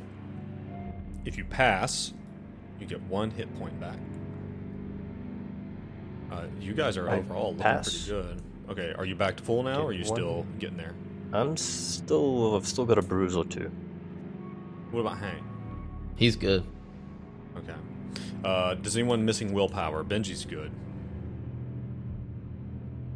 [1.26, 2.14] If you pass,
[2.80, 3.98] you get one hit point back.
[6.32, 8.42] Uh, you guys are I overall looking pretty good.
[8.70, 10.16] Okay, are you back to full now, Get or are you one.
[10.16, 10.94] still getting there?
[11.34, 13.72] I'm still, I've still got a bruise or two.
[14.92, 15.42] What about Hank?
[16.16, 16.64] He's good.
[17.58, 17.74] Okay.
[18.44, 20.04] Uh, does anyone missing willpower?
[20.04, 20.72] Benji's good.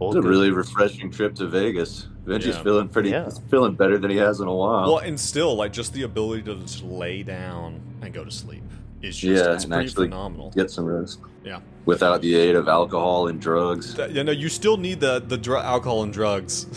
[0.02, 2.08] It's a really refreshing trip to Vegas.
[2.26, 2.64] Benji's Yeah.
[2.64, 3.10] feeling pretty.
[3.12, 3.26] Yeah.
[3.26, 4.84] He's feeling better than he has in a while.
[4.94, 8.64] Well, and still, like just the ability to just lay down and go to sleep
[9.02, 10.52] is just Yeah, it's pretty actually phenomenal.
[10.52, 11.60] Get some rest Yeah.
[11.86, 13.96] without the aid of alcohol and drugs.
[13.96, 16.68] That- you know, you still need the the dr- alcohol and drugs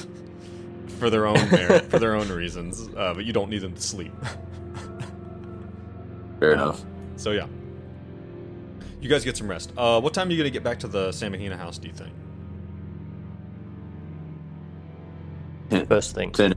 [0.98, 3.80] for their own merit, for their own reasons, uh, but you don't need them to
[3.82, 4.12] sleep.
[6.40, 6.82] Fair enough.
[7.16, 7.46] So yeah,
[9.00, 9.72] you guys get some rest.
[9.76, 11.78] Uh, what time are you gonna get back to the Samahina house?
[11.78, 12.12] Do you think?
[15.88, 16.32] First thing.
[16.32, 16.54] Ten.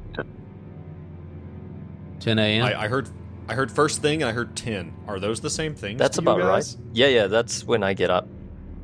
[2.19, 2.65] 10 a.m.
[2.65, 3.07] I, I heard,
[3.49, 4.93] I heard first thing, and I heard ten.
[5.07, 5.97] Are those the same things?
[5.97, 6.75] That's to you about right.
[6.93, 8.27] Yeah, yeah, that's when I get up.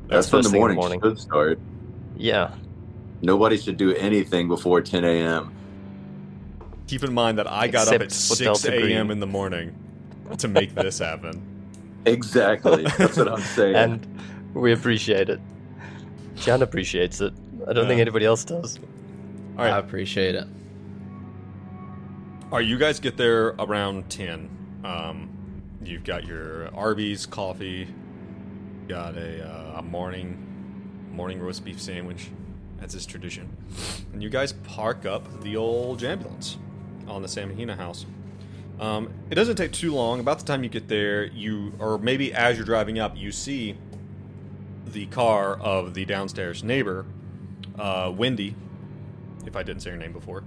[0.08, 1.60] That's when first the thing in morning, should start.
[2.16, 2.50] Yeah.
[3.22, 5.52] Nobody should do anything before 10 a.m.
[6.88, 9.10] Keep in mind that I got up at six a.m.
[9.10, 9.74] In the morning
[10.38, 11.42] to make this happen.
[12.04, 12.84] Exactly.
[12.98, 13.76] That's what I'm saying.
[13.76, 14.20] And
[14.54, 15.40] we appreciate it.
[16.36, 17.32] John appreciates it.
[17.66, 18.78] I don't think anybody else does.
[19.58, 20.46] All I appreciate it.
[22.52, 24.80] All right, you guys get there around 10.
[24.84, 27.88] Um, you've got your Arby's coffee,
[28.86, 30.44] got a, uh, a morning
[31.10, 32.28] morning roast beef sandwich.
[32.78, 33.48] That's his tradition.
[34.12, 36.56] And you guys park up the old ambulance
[37.08, 38.06] on the Samahina house.
[38.78, 40.20] Um, it doesn't take too long.
[40.20, 43.76] About the time you get there, you, or maybe as you're driving up, you see
[44.86, 47.06] the car of the downstairs neighbor,
[47.76, 48.54] uh, Wendy,
[49.46, 50.44] if I didn't say her name before.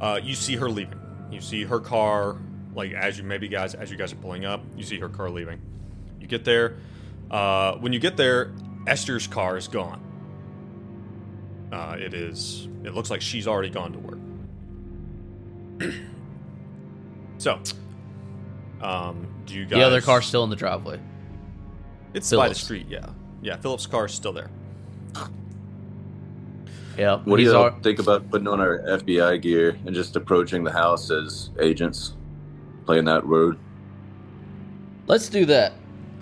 [0.00, 1.03] Uh, you see her leaving.
[1.30, 2.36] You see her car,
[2.74, 5.30] like as you maybe guys as you guys are pulling up, you see her car
[5.30, 5.60] leaving.
[6.20, 6.76] You get there.
[7.30, 8.52] Uh, when you get there,
[8.86, 10.00] Esther's car is gone.
[11.72, 12.68] Uh, it is.
[12.84, 14.18] It looks like she's already gone to work.
[17.38, 17.58] so,
[18.80, 19.78] um, do you guys?
[19.78, 21.00] The other car's still in the driveway.
[22.12, 22.86] It's by the street.
[22.88, 23.08] Yeah,
[23.42, 23.56] yeah.
[23.56, 24.50] Philip's car is still there.
[26.96, 27.20] Yeah.
[27.24, 30.72] what do you all think about putting on our FBI gear and just approaching the
[30.72, 32.14] house as agents,
[32.86, 33.58] playing that road?
[35.06, 35.72] Let's do that.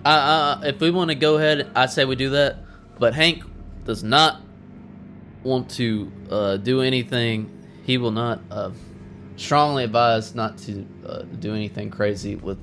[0.05, 2.57] Uh, uh, if we want to go ahead, I say we do that.
[2.99, 3.43] But Hank
[3.85, 4.41] does not
[5.43, 7.49] want to uh, do anything.
[7.83, 8.71] He will not uh,
[9.35, 12.59] strongly advise not to uh, do anything crazy with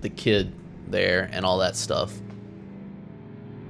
[0.00, 0.52] the kid
[0.88, 2.12] there and all that stuff.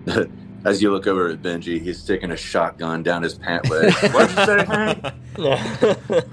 [0.67, 3.93] As you look over at Benji, he's sticking a shotgun down his pant leg.
[4.13, 5.05] What'd you say, Hank?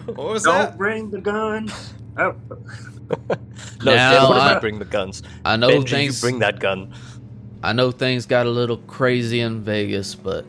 [0.08, 0.78] What was Don't that?
[0.78, 1.93] bring the guns.
[2.17, 2.36] Oh,
[3.84, 5.22] No, Now, Now, I- I bring the guns.
[5.46, 6.22] I know Benji, things.
[6.24, 6.93] you bring that gun.
[7.62, 10.46] I know things got a little crazy in Vegas, but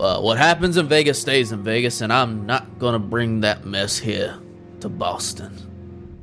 [0.00, 3.96] uh, what happens in Vegas stays in Vegas, and I'm not gonna bring that mess
[3.96, 4.36] here
[4.80, 5.56] to Boston.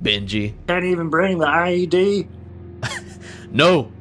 [0.04, 2.28] Benji, can't even bring the IED.
[3.52, 3.92] no.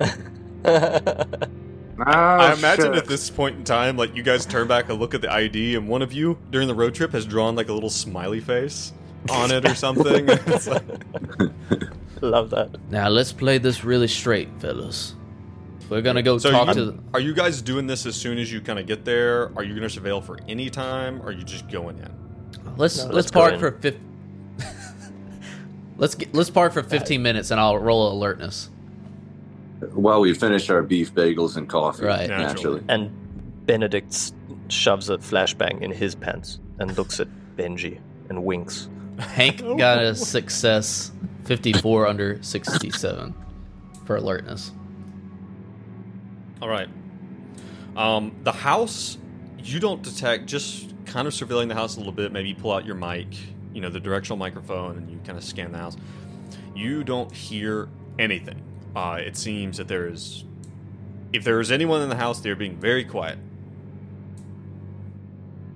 [2.01, 2.99] Oh, I imagine shucks.
[2.99, 5.75] at this point in time, like you guys turn back and look at the ID,
[5.75, 8.93] and one of you during the road trip has drawn like a little smiley face
[9.31, 10.29] on it or something.
[10.47, 10.83] It's like-
[12.21, 12.77] Love that.
[12.91, 15.15] Now let's play this really straight, fellas.
[15.89, 16.85] We're gonna go so, talk you- to.
[16.93, 19.51] The, are you guys doing this as soon as you kind of get there?
[19.57, 21.21] Are you going to surveil for any time?
[21.23, 22.13] Or are you just going in?
[22.77, 23.97] let's No, let's, let's park for fif-
[25.97, 28.71] Let's get let's park for 15 minutes, and I'll roll alertness.
[29.93, 32.29] While we finish our beef bagels and coffee, Right.
[32.29, 32.83] naturally.
[32.89, 33.11] And
[33.67, 34.33] Benedict
[34.69, 38.89] shoves a flashbang in his pants and looks at Benji and winks.
[39.19, 41.13] Hank got a success,
[41.45, 43.35] 54 under 67
[44.05, 44.73] for alertness.
[46.61, 46.89] All right.
[47.97, 49.19] Um, the house,
[49.63, 52.85] you don't detect, just kind of surveilling the house a little bit, maybe pull out
[52.85, 53.27] your mic,
[53.73, 55.97] you know, the directional microphone, and you kind of scan the house.
[56.75, 58.63] You don't hear anything.
[58.99, 60.45] Uh, it seems that there is
[61.33, 63.39] if there's anyone in the house, they're being very quiet.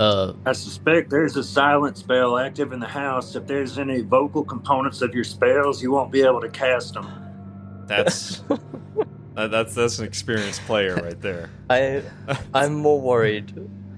[0.00, 3.36] Uh, I suspect there's a silent spell active in the house.
[3.36, 7.06] If there's any vocal components of your spells, you won't be able to cast them.
[7.86, 8.42] That's
[9.36, 11.48] uh, that's that's an experienced player right there.
[11.70, 12.02] I
[12.54, 13.52] I'm more worried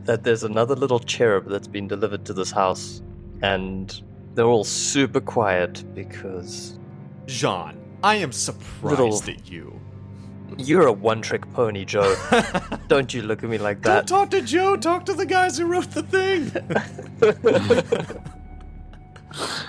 [0.05, 3.01] that there's another little cherub that's been delivered to this house,
[3.41, 4.03] and
[4.35, 6.79] they're all super quiet because
[7.25, 9.81] Jean, I am surprised Little- at you.
[10.59, 12.15] you're a one-trick pony, Joe.
[12.89, 14.07] Don't you look at me like that.
[14.07, 14.31] Don't that.
[14.31, 14.77] talk to Joe.
[14.77, 16.53] Talk to the guys who wrote the thing.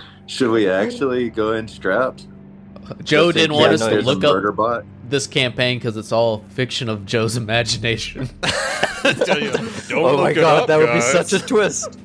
[0.28, 2.28] Should we actually go in strapped?
[3.04, 4.84] Joe didn't want case us to look up murder bot.
[5.08, 8.30] this campaign because it's all fiction of Joe's imagination.
[8.44, 11.98] Tell you, don't oh my look it god, up, that would be such a twist.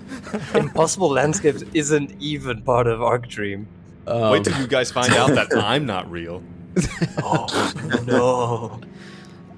[0.54, 3.66] Impossible Landscapes isn't even part of Arc Dream.
[4.10, 6.42] Um, Wait till you guys find out that I'm not real.
[7.22, 7.72] Oh
[8.06, 8.80] no.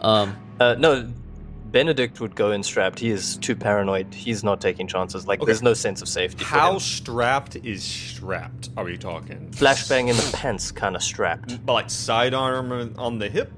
[0.07, 1.11] um, Uh, no,
[1.71, 2.99] Benedict would go in strapped.
[2.99, 4.13] He is too paranoid.
[4.13, 5.27] He's not taking chances.
[5.27, 5.47] Like, Okay.
[5.47, 6.45] there's no sense of safety.
[6.45, 6.81] for How him.
[6.81, 8.69] strapped is strapped?
[8.77, 11.65] Are we talking Flashbang in the pants, kind of strapped.
[11.65, 13.51] But like sidearm on the hip,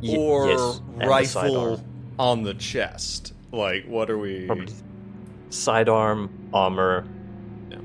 [0.00, 1.84] Ye- or yes, and the rifle
[2.18, 3.32] on the chest?
[3.52, 4.46] Like, what are we?
[4.46, 4.66] Probably
[5.50, 7.21] sidearm, armor, Yeah.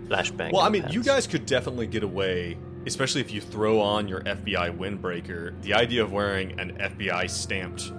[0.09, 0.51] Flashbang.
[0.51, 4.07] Well, I mean, the you guys could definitely get away, especially if you throw on
[4.07, 5.59] your FBI windbreaker.
[5.61, 7.91] The idea of wearing an FBI stamped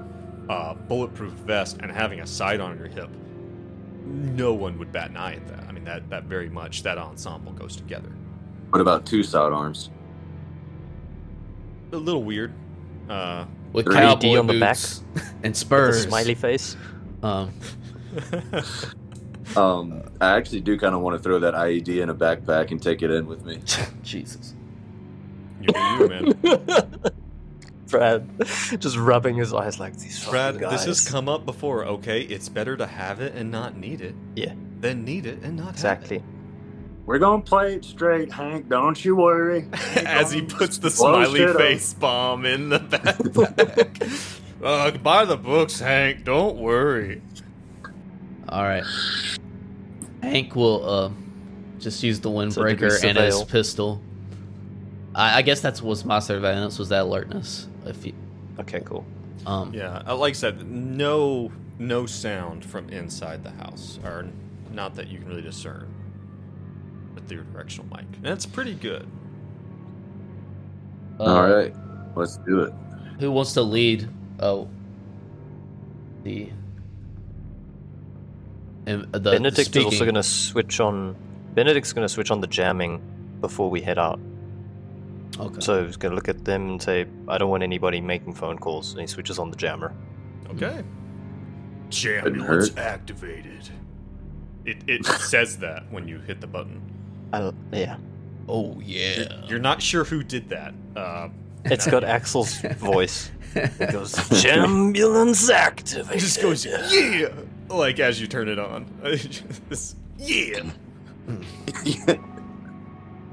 [0.48, 3.10] uh, bulletproof vest and having a sidearm on your hip,
[4.04, 5.64] no one would bat an eye at that.
[5.68, 8.10] I mean, that that very much that ensemble goes together.
[8.70, 9.90] What about two sidearms?
[11.92, 12.52] A little weird.
[13.08, 14.76] Uh, with 3D cowboy on the back.
[14.76, 16.02] boots and With a spurs.
[16.04, 16.76] smiley face.
[17.22, 17.52] Um,
[19.56, 22.82] Um, I actually do kind of want to throw that IED in a backpack and
[22.82, 23.60] take it in with me.
[24.02, 24.54] Jesus.
[25.60, 27.00] you do you, man.
[27.88, 28.28] Brad
[28.78, 32.20] just rubbing his eyes like these Brad, fucking this has come up before, okay?
[32.20, 35.64] It's better to have it and not need it Yeah, than need it and not
[35.66, 35.78] have it.
[35.78, 36.22] exactly.
[37.06, 38.68] We're gonna play it straight, Hank.
[38.68, 39.66] Don't you worry.
[39.96, 41.56] As he puts the smiley shit up.
[41.56, 44.40] face bomb in the backpack.
[44.62, 46.24] uh, by the books, Hank.
[46.24, 47.22] Don't worry.
[48.48, 48.84] All right.
[50.22, 51.10] Hank will uh,
[51.78, 54.00] just use the So windbreaker and his pistol.
[55.14, 57.66] I, I guess that's was my surveillance was that alertness.
[57.86, 58.14] If you,
[58.60, 59.04] Okay, cool.
[59.46, 64.26] um, Yeah, uh, like I said, no, no sound from inside the house, or
[64.72, 65.88] not that you can really discern
[67.14, 68.06] with your directional mic.
[68.16, 69.06] And that's pretty good.
[71.20, 71.74] uh, All right,
[72.16, 72.72] let's do it.
[73.20, 74.08] Who wants to lead?
[74.40, 74.68] Oh,
[76.22, 76.50] the.
[78.88, 81.14] And the the Benedict is also going to switch on.
[81.54, 83.02] Benedict's going to switch on the jamming
[83.40, 84.18] before we head out.
[85.38, 85.60] Okay.
[85.60, 88.58] So he's going to look at them and say, "I don't want anybody making phone
[88.58, 89.92] calls." And he switches on the jammer.
[90.50, 90.82] Okay.
[91.90, 92.78] Jam Couldn't ambulance hurt.
[92.78, 93.68] activated.
[94.64, 96.80] It, it says that when you hit the button.
[97.32, 97.98] I, yeah,
[98.48, 99.44] oh yeah.
[99.46, 100.72] You're not sure who did that.
[100.96, 101.28] Uh,
[101.66, 103.30] it's got Axel's voice.
[103.54, 107.28] It goes, "Jambulance activated." it just goes, yeah!
[107.68, 108.86] Like as you turn it on.
[109.68, 110.62] Just, yeah!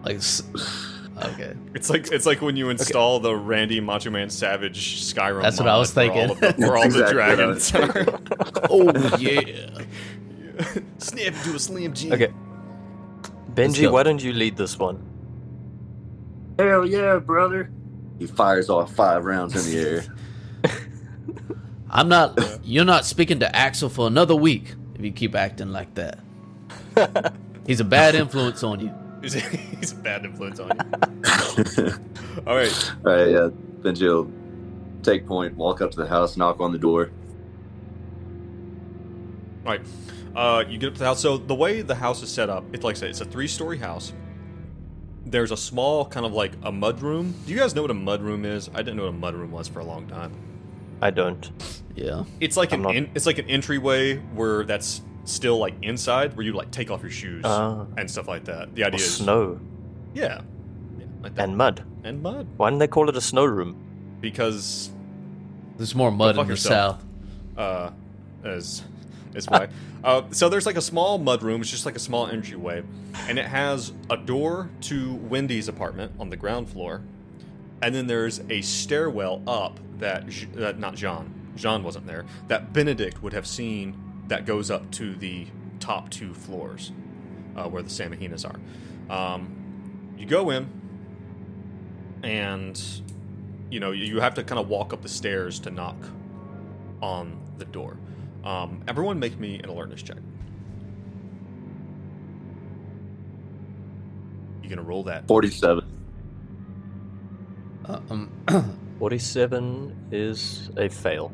[0.03, 0.19] like.
[1.17, 1.55] Okay.
[1.73, 5.41] It's like it's like when you install the Randy Macho Man Savage Skyrim.
[5.41, 6.39] That's what I mod was for all thinking.
[6.39, 8.05] the- Where all, the exactly what I dragons are.
[8.69, 9.81] Oh yeah.
[10.97, 12.11] Snap into a Slim Jim.
[12.13, 12.33] Okay,
[13.53, 15.01] Benji, why don't you lead this one?
[16.59, 17.71] Hell yeah, brother.
[18.19, 20.03] He fires off five rounds in the air.
[21.89, 22.39] I'm not.
[22.63, 26.19] You're not speaking to Axel for another week if you keep acting like that.
[27.67, 28.93] He's a bad influence on you.
[29.21, 31.91] He's, he's a bad influence on you.
[32.47, 32.91] All right.
[33.05, 33.49] All right, yeah.
[33.81, 34.31] Benji will
[35.01, 37.09] take point, walk up to the house, knock on the door.
[39.65, 39.81] All right.
[40.35, 41.21] Uh, you get up to the house.
[41.21, 43.79] So the way the house is set up, it's like I said, it's a three-story
[43.79, 44.13] house.
[45.25, 47.33] There's a small kind of like a mud room.
[47.47, 48.69] Do you guys know what a mud room is?
[48.75, 50.33] I didn't know what a mud room was for a long time.
[51.01, 51.49] I don't.
[51.95, 52.23] Yeah.
[52.39, 56.35] It's like I'm an not- in, it's like an entryway where that's still like inside,
[56.35, 57.85] where you like take off your shoes Ah.
[57.97, 58.73] and stuff like that.
[58.75, 59.59] The Or idea is snow
[60.13, 60.41] yeah,
[60.99, 61.43] yeah like that.
[61.43, 61.83] and mud.
[62.03, 63.75] and mud Why didn't they call it a snow room?
[64.21, 64.89] because
[65.77, 67.03] There's more mud fuck in the south.
[67.57, 67.91] uh,
[68.43, 68.83] as
[69.35, 69.67] is why.
[70.03, 71.61] uh, so there's like a small mud room.
[71.61, 72.83] It's just like a small entryway,
[73.27, 77.01] and it has a door to Wendy's apartment on the ground floor,
[77.81, 83.21] and then there's a stairwell up that that not Jean Jean wasn't there that Benedict
[83.23, 83.95] would have seen
[84.27, 85.47] that goes up to the
[85.79, 86.91] top two floors
[87.55, 88.59] uh, where the Samahinas are.
[89.15, 90.67] Um, you go in,
[92.23, 92.81] and
[93.69, 95.97] you know you have to kind of walk up the stairs to knock
[97.01, 97.97] on the door.
[98.43, 100.17] Um, everyone, make me an alertness check.
[104.63, 105.27] You gonna roll that?
[105.27, 105.94] Forty-seven.
[107.87, 108.31] Uh, um,
[108.99, 111.31] 47 is a fail.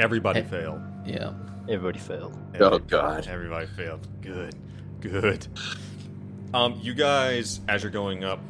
[0.00, 0.48] Everybody Hey.
[0.48, 0.80] failed.
[1.06, 1.32] yeah.
[1.68, 2.36] Everybody failed.
[2.58, 3.26] Oh God.
[3.28, 4.06] Everybody failed.
[4.20, 4.54] Good.
[5.00, 5.46] Good.
[6.52, 8.40] Um, you guys, as you're going up,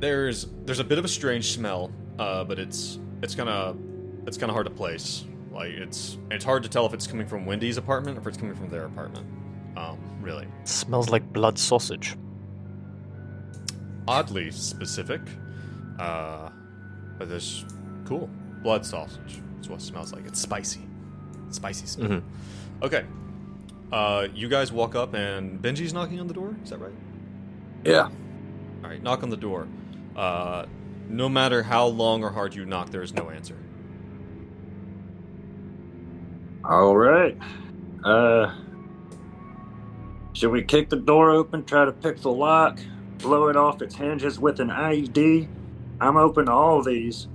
[0.00, 3.78] there's there's a bit of a strange smell, uh, but it's it's kind of
[4.26, 5.24] it's kind of hard to place.
[5.52, 8.36] Like it's it's hard to tell if it's coming from Wendy's apartment or if it's
[8.36, 9.24] coming from their apartment.
[9.76, 12.16] Um, really, smells like blood sausage.
[14.08, 15.20] oddly specific.
[15.98, 16.50] Uh,
[17.18, 17.64] but this
[18.06, 18.28] cool
[18.62, 19.40] blood sausage.
[19.56, 20.26] That's what it smells like.
[20.26, 20.80] It's spicy,
[21.50, 22.08] spicy smell.
[22.08, 22.22] Mhm.
[22.82, 23.04] Okay.
[23.92, 26.56] Uh, you guys walk up and Benji's knocking on the door.
[26.64, 26.92] Is that right?
[27.84, 28.08] Yeah.
[28.82, 29.68] All right, knock on the door.
[30.16, 30.64] Uh,
[31.08, 33.56] no matter how long or hard you knock, there is no answer.
[36.64, 37.36] All right.
[38.04, 38.54] Uh,
[40.32, 42.78] should we kick the door open, try to pick the lock,
[43.18, 45.48] blow it off its hinges with an IED?
[46.00, 47.28] I'm open to all these.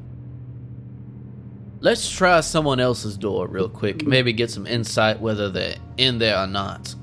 [1.79, 4.05] Let's try someone else's door real quick.
[4.05, 6.95] Maybe get some insight whether they're in there or not.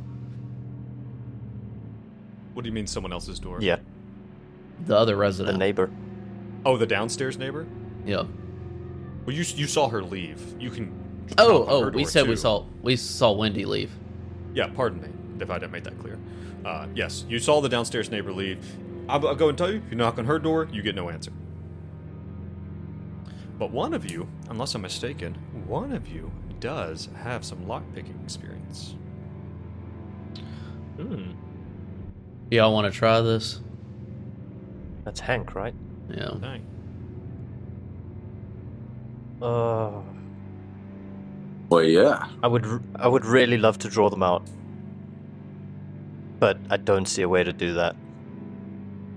[2.54, 3.58] What do you mean, someone else's door?
[3.60, 3.78] Yeah,
[4.86, 5.54] The other resident.
[5.54, 5.90] the neighbor.
[6.64, 7.66] Oh, the downstairs neighbor.
[8.06, 8.24] yeah.
[9.26, 10.38] Well, you you saw her leave.
[10.60, 10.92] You can.
[11.38, 13.90] Oh, oh, we door, said we saw we saw Wendy leave.
[14.52, 15.08] Yeah, pardon me
[15.40, 16.18] if I didn't make that clear.
[16.62, 18.58] Uh, yes, you saw the downstairs neighbor leave.
[19.08, 19.78] I'll, I'll go and tell you.
[19.78, 21.32] If you knock on her door, you get no answer.
[23.58, 25.34] But one of you, unless I'm mistaken,
[25.66, 26.30] one of you
[26.60, 28.96] does have some lockpicking experience.
[30.96, 31.32] Hmm.
[32.50, 33.60] Y'all want to try this?
[35.04, 35.74] That's Hank, right?
[36.08, 36.30] Yeah.
[36.40, 36.66] Dang.
[39.42, 40.00] Uh,
[41.68, 42.28] Well, yeah.
[42.42, 44.42] I would r- I would really love to draw them out,
[46.38, 47.96] but I don't see a way to do that.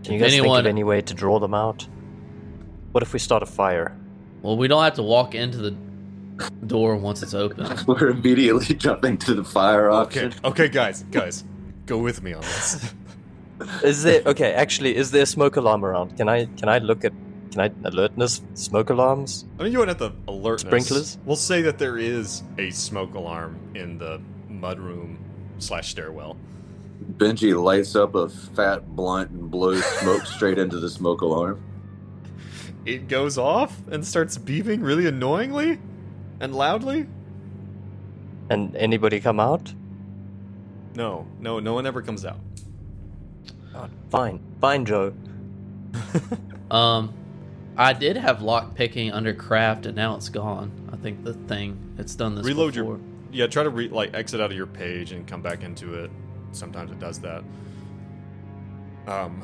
[0.03, 1.87] Can you If guys think of any way to draw them out?
[2.91, 3.95] What if we start a fire?
[4.41, 5.71] Well, we don't have to walk into the
[6.67, 7.67] door once it's open.
[7.87, 10.33] We're immediately jumping to the fire Okay, option.
[10.43, 11.43] okay, guys, guys,
[11.85, 12.93] go with me on this.
[13.83, 14.53] Is there okay?
[14.53, 16.15] Actually, is there a smoke alarm around?
[16.15, 17.11] Can I can I look at
[17.51, 19.45] can I alertness smoke alarms?
[19.59, 21.17] I mean, you wouldn't have to alert Sprinklers?
[21.25, 25.17] We'll say that there is a smoke alarm in the mudroom
[25.57, 26.37] slash stairwell.
[27.17, 31.59] Benji lights up a fat blunt and blows smoke straight into the smoke alarm.
[32.85, 35.79] It goes off and starts beeping really annoyingly
[36.39, 37.07] and loudly.
[38.49, 39.73] And anybody come out?
[40.95, 42.39] No, no, no one ever comes out.
[43.75, 45.13] Oh, fine, fine, Joe.
[46.69, 47.13] Um,
[47.77, 50.89] I did have lock picking under craft, and now it's gone.
[50.91, 52.45] I think the thing it's done this.
[52.45, 52.95] Reload before.
[52.95, 52.99] your
[53.31, 53.47] yeah.
[53.47, 56.11] Try to re- like exit out of your page and come back into it.
[56.51, 57.43] Sometimes it does that.
[59.07, 59.43] Um,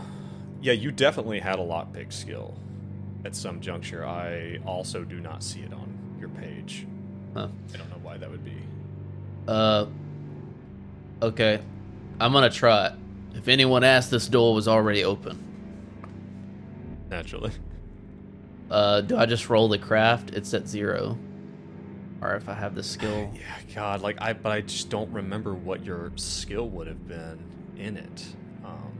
[0.61, 2.55] yeah, you definitely had a lockpick skill
[3.25, 4.05] at some juncture.
[4.05, 6.85] I also do not see it on your page.
[7.33, 7.47] Huh.
[7.73, 8.57] I don't know why that would be.
[9.47, 9.87] Uh,
[11.21, 11.59] okay,
[12.19, 12.93] I'm gonna try it.
[13.35, 15.39] If anyone asked, this door was already open.
[17.09, 17.51] Naturally.
[18.69, 20.31] Uh, do I just roll the craft?
[20.31, 21.17] It's at zero.
[22.21, 23.31] Or if I have the skill.
[23.35, 27.39] Yeah, God, like I, but I just don't remember what your skill would have been
[27.77, 28.25] in it.
[28.63, 28.93] Um,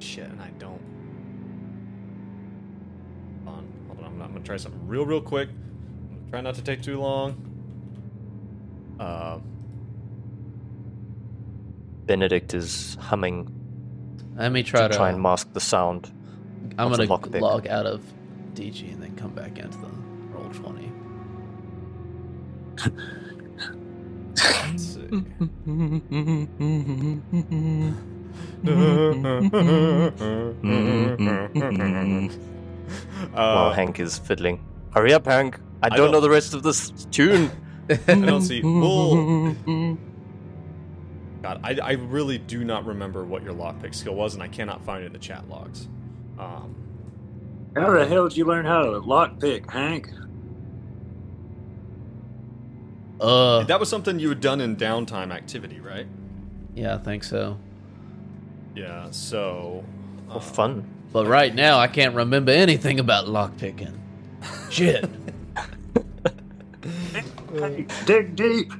[0.00, 0.80] shit, and I don't.
[3.44, 4.07] Hold on, hold on.
[4.18, 5.48] I'm, I'm gonna try something real, real quick.
[5.48, 7.44] I'm gonna try not to take too long.
[8.98, 9.38] Uh,
[12.06, 13.48] Benedict is humming
[14.36, 14.94] Let me try to to.
[14.96, 16.10] try and mask the sound.
[16.78, 17.40] I'm gonna lockpick?
[17.40, 18.02] log out of
[18.54, 19.88] DG and then come back into the
[20.32, 20.90] roll twenty.
[24.36, 25.08] let's see.
[33.32, 34.64] While uh, Hank is fiddling.
[34.92, 35.58] Hurry up, Hank!
[35.82, 37.50] I I don't, don't- know the rest of this tune.
[37.90, 38.60] I don't see.
[38.62, 39.56] Well,
[41.42, 44.82] God, I, I really do not remember what your lockpick skill was, and I cannot
[44.84, 45.88] find it in the chat logs.
[46.38, 46.74] Um,
[47.76, 50.10] How the hell did you learn how to lockpick, Hank?
[53.20, 56.06] Uh, that was something you had done in downtime activity, right?
[56.74, 57.58] yeah, I think so.
[58.76, 59.10] Yeah.
[59.10, 59.84] So.
[60.30, 60.84] Oh, uh, fun.
[61.12, 63.94] But right now, I can't remember anything about lockpicking.
[64.70, 65.08] Shit.
[67.52, 68.72] Hey, dig deep.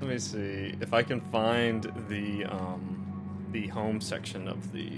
[0.00, 4.92] Let me see if I can find the um, the home section of the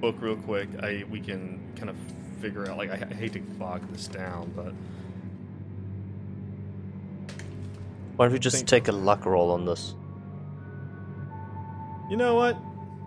[0.00, 0.68] book real quick.
[0.82, 1.96] I we can kind of
[2.40, 2.78] figure out.
[2.78, 4.72] Like I, I hate to bog this down, but
[8.16, 9.94] Why don't we just Think- take a luck roll on this?
[12.08, 12.56] You know what?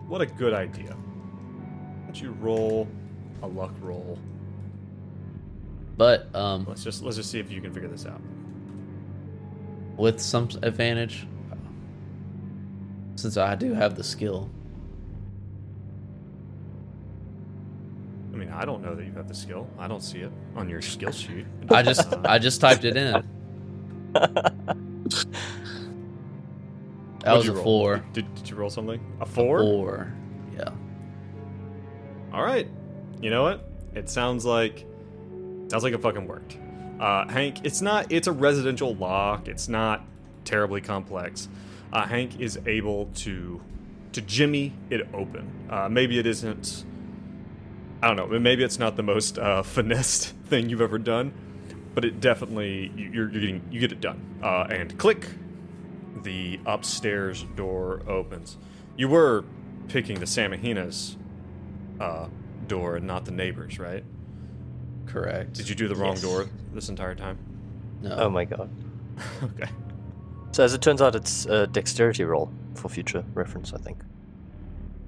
[0.08, 0.92] What a good idea.
[0.94, 2.88] Why don't you roll
[3.44, 4.18] a luck roll?
[5.98, 8.22] But um, Let's just let's just see if you can figure this out.
[9.98, 11.26] with some advantage,
[13.16, 14.50] since I do have the skill.
[18.32, 19.68] I mean, I don't know that you have the skill.
[19.80, 21.48] I don't see it on your skill sheet.
[21.72, 23.24] I just Uh, I just typed it in.
[27.28, 27.64] That what'd was a roll?
[27.82, 28.06] four.
[28.14, 29.00] Did, did you roll something?
[29.22, 29.60] A four?
[29.60, 30.14] Four.
[30.56, 30.70] Yeah.
[32.34, 32.68] All right.
[33.22, 33.70] You know what?
[33.96, 34.86] It sounds like
[35.70, 36.58] sounds like it fucking worked.
[37.00, 38.12] Uh, Hank, it's not.
[38.12, 39.48] It's a residential lock.
[39.48, 40.04] It's not
[40.46, 41.48] terribly complex.
[41.94, 43.62] Uh, Hank is able to
[44.14, 45.68] to jimmy it open.
[45.70, 46.86] Uh, maybe it isn't.
[48.02, 48.40] I don't know.
[48.40, 51.34] Maybe it's not the most uh, finessed thing you've ever done,
[51.96, 54.22] but it definitely you- you're, you're getting you get it done.
[54.44, 55.28] Uh, and click,
[56.24, 58.58] the upstairs door opens.
[58.96, 59.46] You were
[59.88, 61.18] picking the Samahina's
[62.00, 62.28] uh,
[62.68, 64.04] door and not the neighbor's, right?
[65.06, 65.54] Correct.
[65.54, 66.22] Did you do the wrong Yes.
[66.22, 67.38] door this entire time?
[68.02, 68.16] No.
[68.16, 68.70] Oh my god.
[69.44, 69.70] okay.
[70.52, 73.98] So as it turns out, it's a dexterity roll for future reference, I think.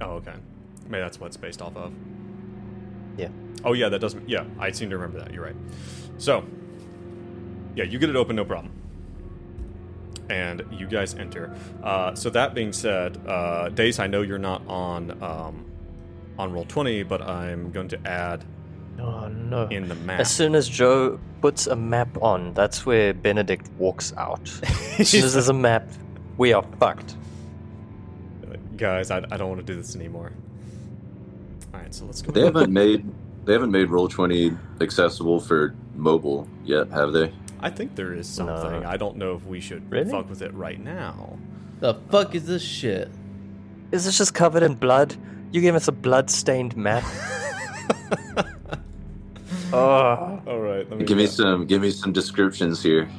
[0.01, 0.33] Oh, okay.
[0.87, 1.93] Maybe that's what it's based off of.
[3.17, 3.29] Yeah.
[3.65, 4.27] Oh, yeah, that doesn't.
[4.29, 5.33] Yeah, I seem to remember that.
[5.33, 5.55] You're right.
[6.17, 6.43] So,
[7.75, 8.73] yeah, you get it open, no problem.
[10.29, 11.55] And you guys enter.
[11.83, 15.65] Uh, so that being said, uh, Dace, I know you're not on um,
[16.37, 18.45] on roll twenty, but I'm going to add
[18.99, 19.67] Oh no.
[19.69, 20.19] in the map.
[20.19, 24.41] As soon as Joe puts a map on, that's where Benedict walks out.
[24.99, 25.89] As soon as there's a map,
[26.37, 27.15] we are fucked.
[28.77, 30.31] guys, I, I don't want to do this anymore.
[31.73, 32.31] All right, so let's go.
[32.31, 33.05] They haven't made
[33.49, 37.33] they haven't made roll twenty accessible for mobile yet, have they?
[37.59, 38.45] I think there is No.
[38.45, 38.85] something.
[38.85, 40.11] I don't know if we should Really?
[40.11, 41.39] fuck with it right now.
[41.79, 43.09] The fuck is this shit?
[43.91, 45.15] Is this just covered in blood?
[45.51, 47.03] You gave us a blood-stained map.
[49.73, 51.31] oh, All right, let me Give me go.
[51.31, 53.09] some give me some descriptions here.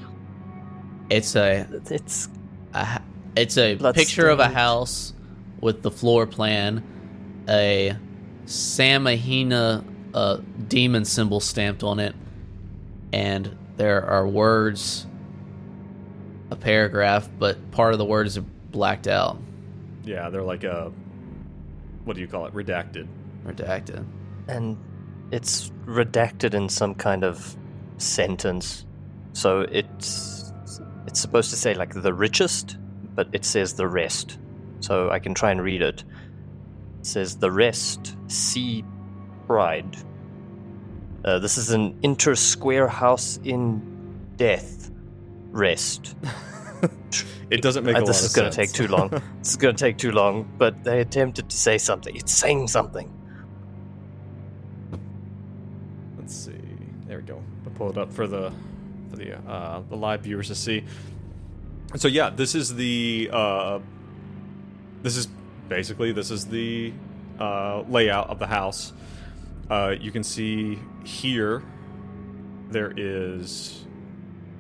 [1.11, 2.29] It's a, it's
[2.73, 3.03] a
[3.37, 5.13] it's a Blood picture of a house
[5.61, 6.85] with the floor plan,
[7.49, 7.97] a
[8.47, 9.83] Samahina
[10.15, 10.39] uh,
[10.69, 12.15] demon symbol stamped on it,
[13.13, 15.07] and there are words,
[16.51, 19.39] a paragraph, but part of the words are blacked out,
[20.05, 20.93] Yeah, they're like a
[22.05, 22.55] what do you call it?
[22.55, 23.07] Redacted.
[23.45, 24.05] redacted.
[24.49, 24.77] and
[25.31, 27.57] it's redacted in some kind of
[27.99, 28.85] sentence.
[29.33, 30.53] So it's
[31.07, 32.79] it's supposed to say like the richest,
[33.15, 34.39] but it says the rest.
[34.81, 36.03] So I can try and read it.
[37.01, 38.85] It says the rest see
[39.51, 39.97] pride.
[41.25, 43.83] Uh, this is an inter square house in
[44.37, 44.93] death.
[45.51, 46.15] Rest.
[47.51, 49.09] It doesn't make Uh, this is going to take too long.
[49.09, 50.49] this is going to take too long.
[50.57, 52.15] But they attempted to say something.
[52.15, 53.11] It's saying something.
[56.17, 56.53] Let's see.
[57.09, 57.43] There we go.
[57.67, 58.53] I'll pull it up for the
[59.11, 60.85] for the uh, the live viewers to see.
[61.97, 63.81] So yeah, this is the uh,
[65.03, 65.27] this is
[65.69, 66.93] basically this is the
[67.41, 68.93] uh, layout of the house.
[69.71, 71.63] Uh, you can see here
[72.71, 73.85] there is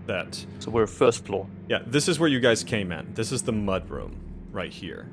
[0.06, 1.46] that So we're first floor.
[1.68, 1.80] yeah.
[1.86, 3.12] This is where you guys came in.
[3.14, 4.16] This is the mud room
[4.52, 5.08] right here.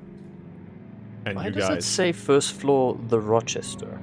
[1.26, 4.00] And Why you does it guys, say first floor the Rochester?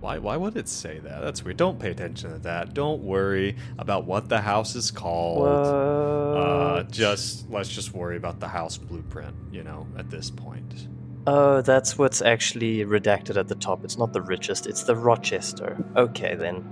[0.00, 1.20] why why would it say that?
[1.22, 1.56] That's weird.
[1.56, 2.74] Don't pay attention to that.
[2.74, 5.48] Don't worry about what the house is called.
[5.48, 10.86] Uh, just let's just worry about the house blueprint, you know, at this point.
[11.26, 13.84] Oh, that's what's actually redacted at the top.
[13.84, 15.76] It's not the richest, it's the Rochester.
[15.96, 16.64] Okay, then.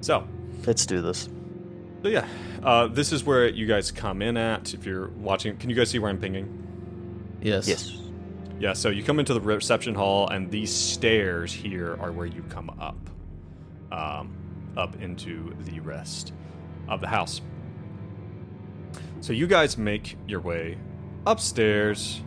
[0.00, 0.26] So,
[0.66, 1.28] Let's do this.
[2.02, 2.26] so yeah,
[2.62, 4.74] uh, this is where you guys come in at.
[4.74, 6.58] If you're watching, can you guys see where I'm pinging?
[7.40, 7.68] Yes.
[7.68, 7.96] Yes.
[8.58, 12.42] Yeah, so you come into the reception hall, and these stairs here are where you
[12.48, 12.96] come up,
[13.90, 14.36] um,
[14.76, 16.32] up into the rest
[16.88, 17.40] of the house.
[19.20, 20.78] So you guys make your way
[21.26, 22.20] upstairs,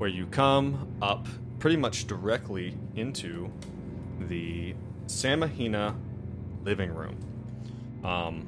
[0.00, 1.26] where you come up
[1.58, 3.52] pretty much directly into
[4.18, 4.74] the
[5.06, 5.94] Samahina
[6.64, 7.18] living room.
[8.02, 8.46] Um,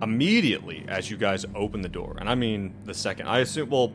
[0.00, 3.92] immediately as you guys open the door, and I mean the second, I assume, well,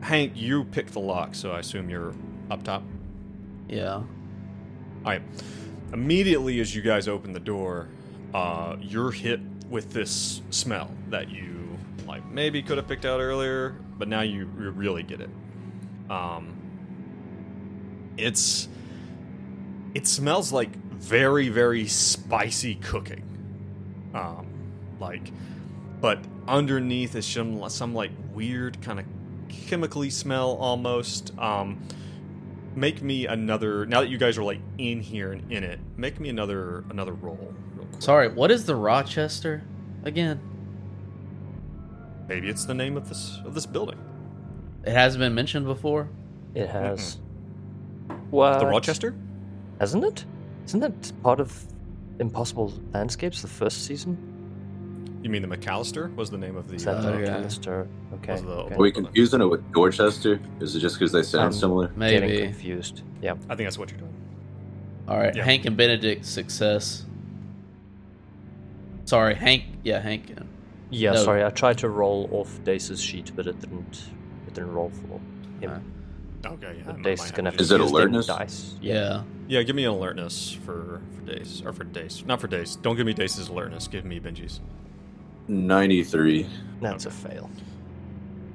[0.00, 2.14] Hank, you picked the lock, so I assume you're
[2.48, 2.84] up top.
[3.68, 3.94] Yeah.
[3.94, 4.06] All
[5.04, 5.22] right.
[5.92, 7.88] Immediately as you guys open the door,
[8.32, 13.74] uh, you're hit with this smell that you like maybe could have picked out earlier,
[13.98, 15.30] but now you, really get it.
[16.10, 16.56] Um,
[18.16, 18.68] it's
[19.94, 23.22] it smells like very very spicy cooking.
[24.14, 24.46] Um,
[25.00, 25.32] like,
[26.00, 26.18] but
[26.48, 29.06] underneath is some some like weird kind of
[29.48, 31.36] chemically smell almost.
[31.38, 31.82] Um,
[32.74, 33.86] make me another.
[33.86, 37.12] Now that you guys are like in here and in it, make me another another
[37.12, 37.54] roll.
[37.98, 39.62] Sorry, what is the Rochester
[40.04, 40.40] again?
[42.28, 43.98] Maybe it's the name of this of this building.
[44.84, 46.08] It hasn't been mentioned before.
[46.54, 47.18] It has.
[48.30, 48.58] What?
[48.60, 49.14] The Rochester.
[49.80, 50.24] Hasn't it?
[50.66, 51.52] Isn't that part of
[52.18, 54.16] Impossible Landscapes, the first season?
[55.22, 56.76] You mean the McAllister was the name of the.
[56.76, 57.36] Is that Oh, the yeah.
[57.38, 57.86] Callister?
[58.14, 58.40] Okay.
[58.40, 58.74] The- okay.
[58.74, 60.40] Are we confusing it with Dorchester?
[60.60, 61.88] Is it just because they sound Um, similar?
[61.88, 62.42] Getting Maybe.
[62.42, 63.02] confused.
[63.20, 63.32] Yeah.
[63.48, 64.12] I think that's what you're doing.
[65.08, 65.44] All right, Yeah.
[65.44, 67.04] Hank and Benedict success.
[69.04, 69.64] Sorry, Hank.
[69.84, 70.32] Yeah, Hank.
[70.36, 70.42] uh,
[70.90, 71.12] Yeah.
[71.12, 71.24] No.
[71.24, 74.02] Sorry, I tried to roll off Dace's sheet, but it didn't.
[74.46, 75.20] It didn't roll for
[75.64, 75.70] him.
[75.70, 75.78] Uh,
[76.44, 76.92] Okay, yeah.
[77.02, 78.26] Dace is gonna have to Is it use them alertness?
[78.26, 78.74] dice.
[78.80, 79.22] Yeah.
[79.48, 82.76] Yeah, give me an alertness for for Dace or for Dace, not for Dace.
[82.76, 83.88] Don't give me Dace's alertness.
[83.88, 84.60] Give me Benji's.
[85.48, 86.46] 93.
[86.80, 87.50] That's a fail.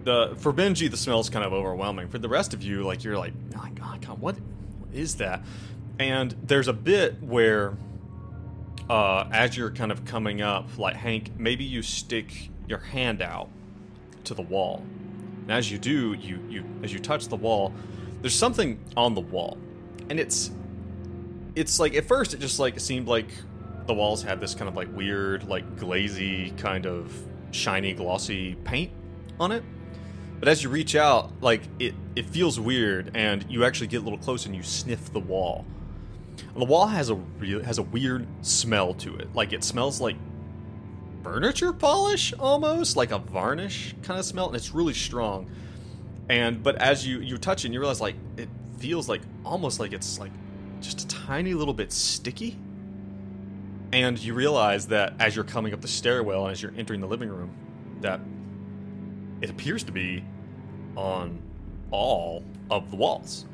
[0.03, 2.07] The for Benji, the smell is kind of overwhelming.
[2.07, 5.15] For the rest of you, like you're like, oh my god, God, what, what is
[5.15, 5.43] that?
[5.99, 7.73] And there's a bit where,
[8.89, 13.49] uh, as you're kind of coming up, like Hank, maybe you stick your hand out
[14.25, 14.83] to the wall,
[15.43, 17.73] and as you do, you you as you touch the wall,
[18.21, 19.57] there's something on the wall,
[20.09, 20.51] and it's
[21.55, 23.27] it's like at first it just like seemed like
[23.87, 27.13] the walls had this kind of like weird like glazy kind of
[27.51, 28.91] shiny glossy paint
[29.39, 29.63] on it.
[30.39, 34.03] But as you reach out like it it feels weird and you actually get a
[34.03, 35.65] little close and you sniff the wall
[36.53, 39.33] and the wall has a real has a weird smell to it.
[39.33, 40.17] Like it smells like
[41.23, 45.49] furniture polish almost like a varnish kind of smell and it's really strong.
[46.29, 49.79] And but as you you touch it and you realize like it feels like almost
[49.79, 50.31] like it's like
[50.81, 52.57] just a tiny little bit sticky.
[53.93, 57.07] And you realize that as you're coming up the stairwell and as you're entering the
[57.07, 57.53] living room
[57.99, 58.21] that
[59.41, 60.23] it appears to be
[60.95, 61.41] on
[61.91, 63.45] all of the walls.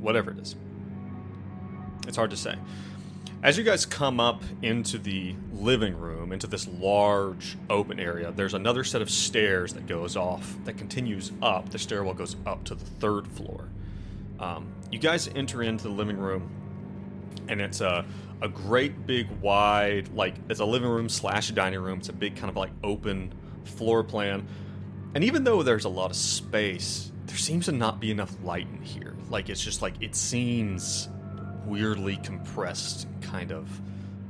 [0.00, 0.56] Whatever it is
[2.06, 2.56] it's hard to say.
[3.42, 8.54] As you guys come up into the living room into this large open area there's
[8.54, 11.68] another set of stairs that goes off that continues up.
[11.68, 13.68] The stairwell goes up to the third floor.
[14.40, 16.50] Um, you guys enter into the living room
[17.48, 18.04] and it's a
[18.40, 21.98] a great big wide like it's a living room slash dining room.
[21.98, 23.34] It's a big kind of like open
[23.64, 24.46] floor plan.
[25.14, 28.68] And even though there's a lot of space there seems to not be enough light
[28.72, 29.14] in here.
[29.28, 31.08] Like it's just like it seems
[31.66, 33.68] weirdly compressed kind of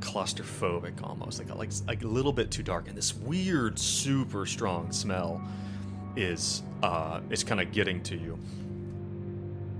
[0.01, 1.39] claustrophobic almost.
[1.39, 2.89] Like like like a little bit too dark.
[2.89, 5.43] And this weird super strong smell
[6.16, 8.39] is uh is kind of getting to you.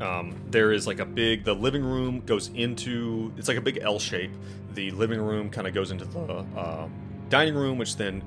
[0.01, 3.79] Um, there is like a big the living room goes into it's like a big
[3.83, 4.33] l shape.
[4.75, 6.89] The living room kind of goes into the uh,
[7.29, 8.23] dining room which then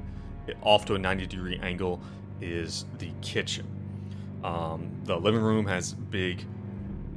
[0.61, 2.01] off to a 90 degree angle
[2.39, 3.65] is the kitchen.
[4.43, 6.45] Um, the living room has big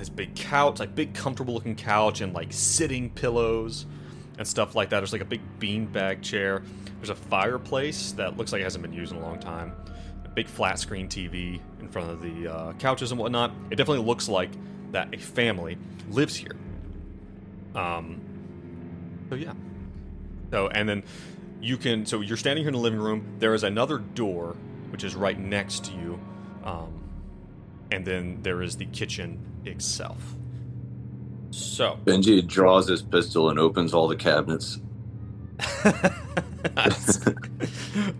[0.00, 3.86] this big couch like big comfortable looking couch and like sitting pillows
[4.38, 6.62] and stuff like that there's like a big beanbag chair
[6.96, 9.72] there's a fireplace that looks like it hasn't been used in a long time
[10.30, 13.52] a big flat screen TV in front of the uh, couches and whatnot.
[13.70, 14.50] It definitely looks like
[14.92, 15.76] that a family
[16.10, 16.56] lives here.
[17.74, 18.20] Um,
[19.28, 19.52] so yeah.
[20.50, 21.02] So and then
[21.60, 22.06] you can.
[22.06, 23.36] So you're standing here in the living room.
[23.38, 24.56] There is another door
[24.90, 26.20] which is right next to you,
[26.64, 26.99] um,
[27.90, 30.34] and then there is the kitchen itself.
[31.50, 34.78] So Benji draws his pistol and opens all the cabinets.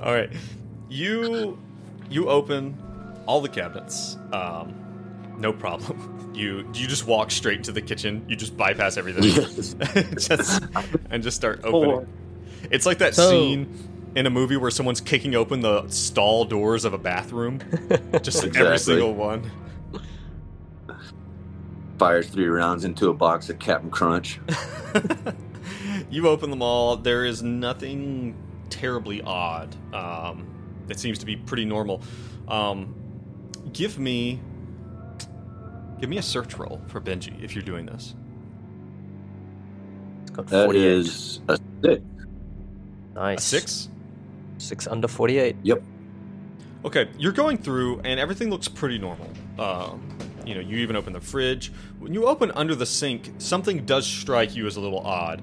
[0.01, 0.31] all right,
[0.89, 1.59] you
[2.11, 2.77] you open
[3.27, 4.17] all the cabinets.
[4.33, 4.75] Um,
[5.39, 6.17] no problem.
[6.33, 8.25] You you just walk straight to the kitchen.
[8.29, 9.75] You just bypass everything, Yes.
[10.29, 10.63] just,
[11.11, 11.91] and just start opening.
[11.91, 12.07] Four.
[12.71, 13.67] It's like that So- scene
[14.15, 17.61] in a movie where someone's kicking open the stall doors of a bathroom.
[18.23, 19.51] Just every single one.
[21.99, 24.41] Fires three rounds into a box of Captain Crunch.
[26.11, 26.97] you open them all.
[26.97, 28.35] There is nothing
[28.71, 29.77] terribly odd.
[29.95, 30.47] Um,
[30.89, 32.03] it seems to be pretty normal.
[32.49, 32.95] Um,
[33.73, 34.41] give me,
[36.01, 38.15] give me a search roll for Benji if you're doing this.
[40.23, 40.83] It's got That 48.
[40.83, 42.03] is a six.
[43.15, 43.39] nice.
[43.39, 43.89] A six.
[44.61, 45.57] Six under 48.
[45.63, 45.83] Yep.
[46.85, 49.29] Okay, you're going through, and everything looks pretty normal.
[49.59, 50.03] Um,
[50.47, 51.73] you know, you even open the fridge.
[51.99, 55.43] When you open under the sink, something does strike you as a little odd.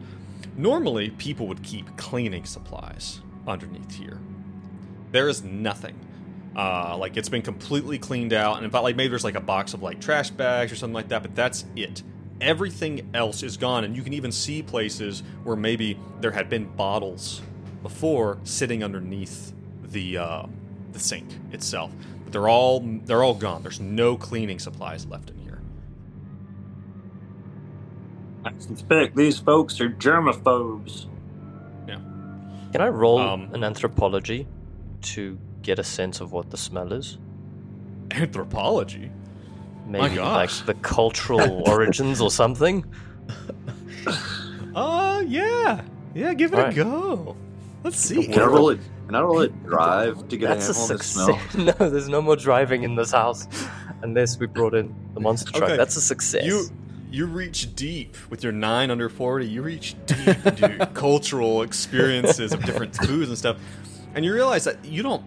[0.56, 4.20] Normally, people would keep cleaning supplies underneath here.
[5.12, 5.96] There is nothing.
[6.56, 9.42] Uh, like it's been completely cleaned out, and in fact, like maybe there's like a
[9.42, 12.02] box of like trash bags or something like that, but that's it.
[12.42, 16.66] Everything else is gone, and you can even see places where maybe there had been
[16.66, 17.42] bottles
[17.88, 20.44] before sitting underneath the uh,
[20.92, 21.90] the sink itself.
[22.24, 23.64] But they're all they're all gone.
[23.64, 25.62] There's no cleaning supplies left in here.
[28.44, 31.06] I suspect these folks are germaphobes.
[31.88, 32.00] Yeah.
[32.74, 34.48] Can I roll Um, an anthropology
[35.14, 37.18] to get a sense of what the smell is?
[38.12, 39.12] Anthropology.
[39.86, 40.58] Maybe gosh.
[40.60, 42.84] like the cultural origins or something?
[44.76, 45.82] Uh yeah.
[46.14, 46.78] Yeah, give it Alright.
[46.78, 47.36] a go.
[47.84, 48.26] Let's see.
[48.28, 48.80] Can I roll it?
[49.08, 51.56] Can I roll it drive to get That's a a handle the success.
[51.80, 53.48] no, there's no more driving in this house
[54.02, 55.64] unless we brought in the monster truck.
[55.64, 55.78] Okay.
[55.78, 56.46] That's a success.
[56.46, 56.68] You
[57.10, 59.48] you reach deep with your nine under forty.
[59.48, 63.58] You reach deep into cultural experiences of different foods and stuff,
[64.14, 65.24] and you realize that you don't.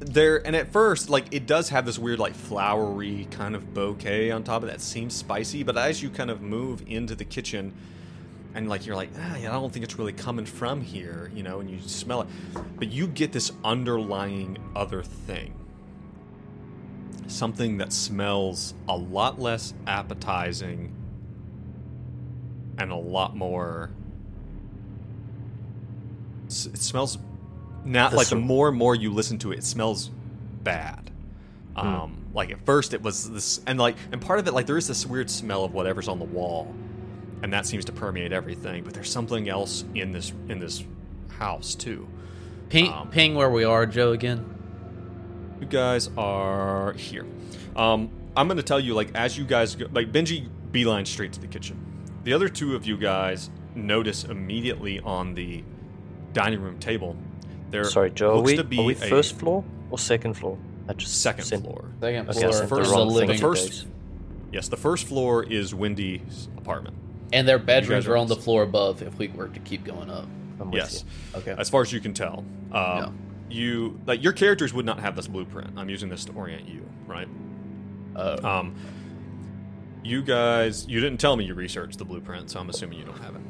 [0.00, 4.30] There and at first, like it does have this weird, like flowery kind of bouquet
[4.30, 7.72] on top of that seems spicy, but as you kind of move into the kitchen,
[8.54, 11.60] and like you're like, ah, I don't think it's really coming from here, you know,
[11.60, 12.28] and you smell it,
[12.76, 15.54] but you get this underlying other thing.
[17.26, 20.92] Something that smells a lot less appetizing
[22.78, 23.90] and a lot more
[26.48, 27.18] it smells
[27.84, 30.10] not The like the more and more you listen to it it smells
[30.64, 31.10] bad.
[31.76, 34.76] Um like at first it was this and like and part of it like there
[34.76, 36.74] is this weird smell of whatever's on the wall
[37.42, 40.84] and that seems to permeate everything but there's something else in this in this
[41.38, 42.06] house too
[42.68, 44.12] Ping, Um, ping where we are, Joe.
[44.12, 44.44] Again.
[45.60, 47.26] You guys are here.
[47.74, 51.32] Um, I'm going to tell you, like, as you guys go, like, Benji beeline straight
[51.32, 51.76] to the kitchen.
[52.22, 55.64] The other two of you guys notice immediately on the
[56.32, 57.16] dining room table.
[57.72, 58.38] There Sorry, Joe.
[58.38, 60.56] Are we, to be are we a first floor or second floor?
[60.88, 61.90] I just second sent- floor.
[62.00, 62.46] Second floor.
[62.48, 63.14] I sent the There's wrong a thing.
[63.14, 63.86] living The first-
[64.52, 66.94] Yes, the first floor is Wendy's apartment.
[67.32, 69.02] And their bedrooms are are on the floor above.
[69.02, 70.26] If we were to keep going up.
[70.60, 71.04] I'm Yes,
[71.34, 71.54] Okay.
[71.56, 72.44] as far as you can tell.
[72.72, 73.08] Um, Yeah.
[73.50, 75.70] You like your characters would not have this blueprint.
[75.76, 77.26] I'm using this to orient you, right?
[78.14, 78.74] Uh, Um,
[80.04, 83.18] you guys, you didn't tell me you researched the blueprint, so I'm assuming you don't
[83.20, 83.40] have it.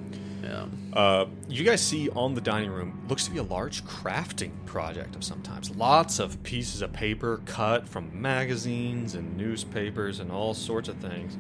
[0.43, 0.65] yeah.
[0.95, 5.15] Uh, you guys see on the dining room looks to be a large crafting project
[5.15, 5.71] of some types.
[5.77, 11.37] Lots of pieces of paper cut from magazines and newspapers and all sorts of things.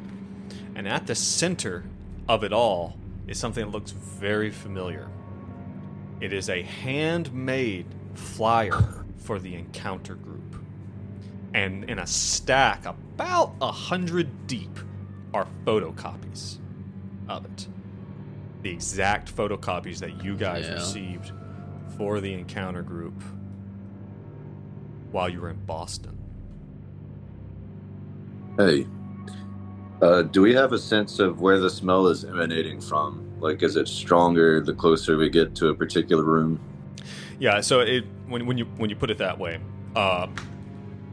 [0.76, 1.84] And at the center
[2.28, 2.96] of it all
[3.26, 5.08] is something that looks very familiar.
[6.20, 10.56] It is a handmade flyer for the encounter group.
[11.54, 14.78] And in a stack about a hundred deep
[15.34, 16.58] are photocopies
[17.28, 17.68] of it
[18.62, 20.74] the exact photocopies that you guys Yeah.
[20.74, 21.32] received
[21.96, 23.22] for the encounter group
[25.12, 26.18] while you were in Boston.
[28.58, 28.86] Hey,
[30.02, 33.26] uh, do we have a sense of where the smell is emanating from?
[33.40, 36.60] Like, is it stronger the closer we get to a particular room?
[37.38, 39.60] Yeah, so it when when you when you put it that way,
[39.96, 40.26] uh,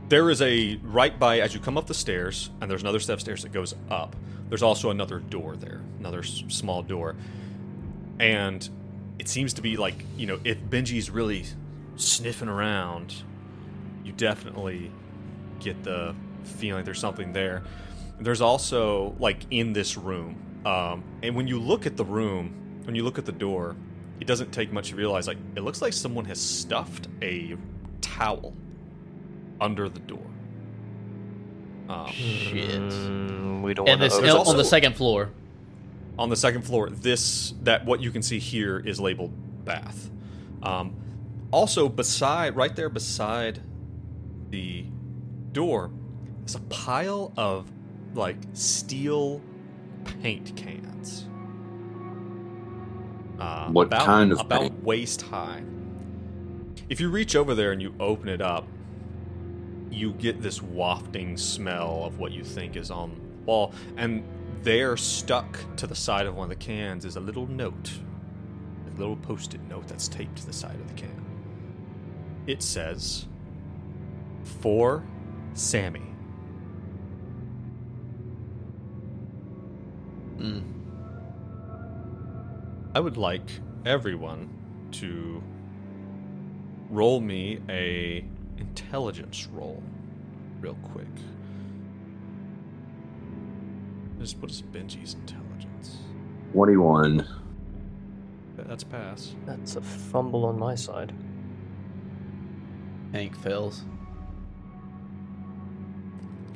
[0.10, 3.14] there is a right by as you come up the stairs, and there's another set
[3.14, 4.16] of stairs that goes up.
[4.50, 7.16] There's also another door there, another s- small door,
[8.20, 8.68] and
[9.20, 11.46] it seems to be like you know if Benji's really
[11.96, 13.16] sniffing around,
[14.04, 14.92] you definitely
[15.60, 16.14] get the
[16.44, 17.64] feeling there's something there.
[18.20, 22.96] There's also like in this room, um, and when you look at the room, when
[22.96, 23.76] you look at the door,
[24.20, 27.56] it doesn't take much to realize like it looks like someone has stuffed a
[28.02, 28.54] towel
[29.62, 30.26] under the door.
[31.90, 32.70] Um, Shit.
[32.72, 34.22] Mm, we don't And want this to.
[34.22, 35.30] There's on also- the second floor.
[36.20, 39.32] on the second floor, this that what you can see here is labeled
[39.64, 40.10] bath.
[40.64, 40.96] Um,
[41.52, 43.60] also, beside right there beside
[44.50, 44.86] the
[45.52, 45.92] door
[46.46, 47.70] is a pile of
[48.18, 49.42] like steel
[50.22, 51.28] paint cans.
[53.40, 54.84] Uh, What about, kind of about paint?
[54.84, 55.64] waist high?
[56.90, 58.66] If you reach over there and you open it up,
[59.92, 64.24] you get this wafting smell of what you think is on the wall, and
[64.64, 67.92] there, stuck to the side of one of the cans, is a little note,
[68.94, 71.24] a little post-it note that's taped to the side of the can.
[72.48, 73.28] It says,
[74.44, 75.04] "For
[75.54, 76.02] Sammy."
[80.38, 80.64] Mm.
[82.96, 83.50] I would like
[83.86, 84.50] everyone
[84.94, 85.44] to
[86.90, 88.24] roll me a
[88.58, 89.84] intelligence roll,
[90.60, 91.08] real quick.
[94.20, 95.98] Just what is Benji's intelligence?
[96.54, 97.28] 21.
[98.58, 99.36] That's a pass.
[99.46, 101.14] That's a fumble on my side.
[103.14, 103.84] Hank fails.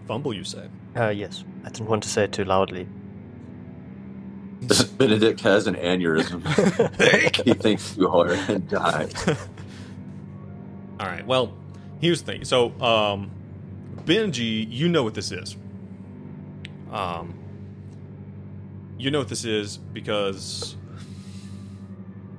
[0.07, 0.67] Fumble, you say?
[0.95, 1.43] Uh, yes.
[1.63, 2.87] I didn't want to say it too loudly.
[4.97, 6.45] Benedict has an aneurysm.
[7.45, 9.27] he thinks too hard and dies.
[10.99, 11.25] All right.
[11.25, 11.53] Well,
[11.99, 12.45] here's the thing.
[12.45, 13.31] So, um,
[14.05, 15.55] Benji, you know what this is.
[16.91, 17.33] Um,
[18.97, 20.75] you know what this is because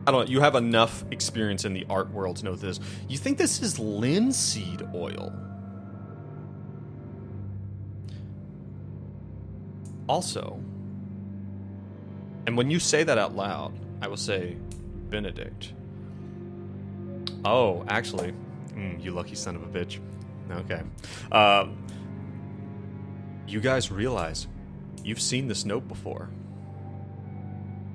[0.07, 0.31] I don't know.
[0.31, 2.79] You have enough experience in the art world to know this.
[3.09, 5.33] You think this is linseed oil?
[10.09, 10.61] Also,
[12.47, 14.57] and when you say that out loud, I will say,
[15.11, 15.73] Benedict.
[17.45, 18.33] Oh, actually,
[18.75, 19.99] mm, you lucky son of a bitch.
[20.51, 20.83] Okay.
[21.31, 21.77] Um,
[23.47, 24.47] you guys realize
[25.05, 26.31] you've seen this note before.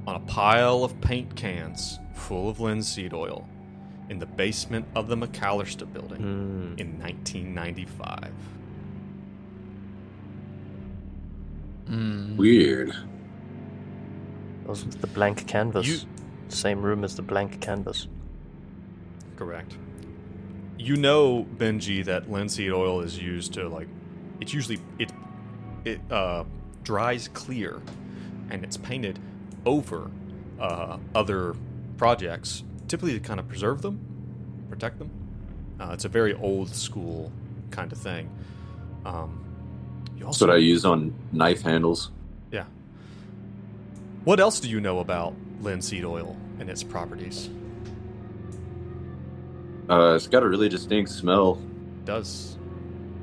[0.05, 3.47] On a pile of paint cans full of linseed oil
[4.09, 6.79] in the basement of the McAllister building Hmm.
[6.79, 8.31] in 1995.
[11.89, 12.35] Mm.
[12.37, 12.93] Weird.
[14.67, 15.87] Those with the blank canvas.
[15.87, 15.99] You-
[16.49, 18.07] Same room as the blank canvas.
[19.35, 19.77] Correct.
[20.77, 23.87] You know, Benji, that linseed oil is used to like.
[24.39, 25.11] It's usually it
[25.83, 26.43] it uh,
[26.83, 27.81] dries clear,
[28.49, 29.19] and it's painted
[29.65, 30.09] over
[30.59, 31.55] uh, other
[31.97, 33.99] projects, typically to kind of preserve them,
[34.69, 35.09] protect them.
[35.79, 37.31] Uh, it's a very old school
[37.71, 38.29] kind of thing.
[39.05, 39.43] Um,
[40.13, 42.11] you That's also, what I use on knife handles.
[44.27, 47.49] What else do you know about linseed oil and its properties?
[49.89, 51.61] Uh, it's got a really distinct smell.
[52.03, 52.57] does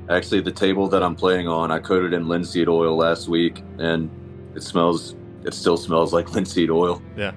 [0.09, 4.09] Actually, the table that I'm playing on, I coated in linseed oil last week, and
[4.55, 5.15] it smells.
[5.43, 7.03] It still smells like linseed oil.
[7.15, 7.33] Yeah.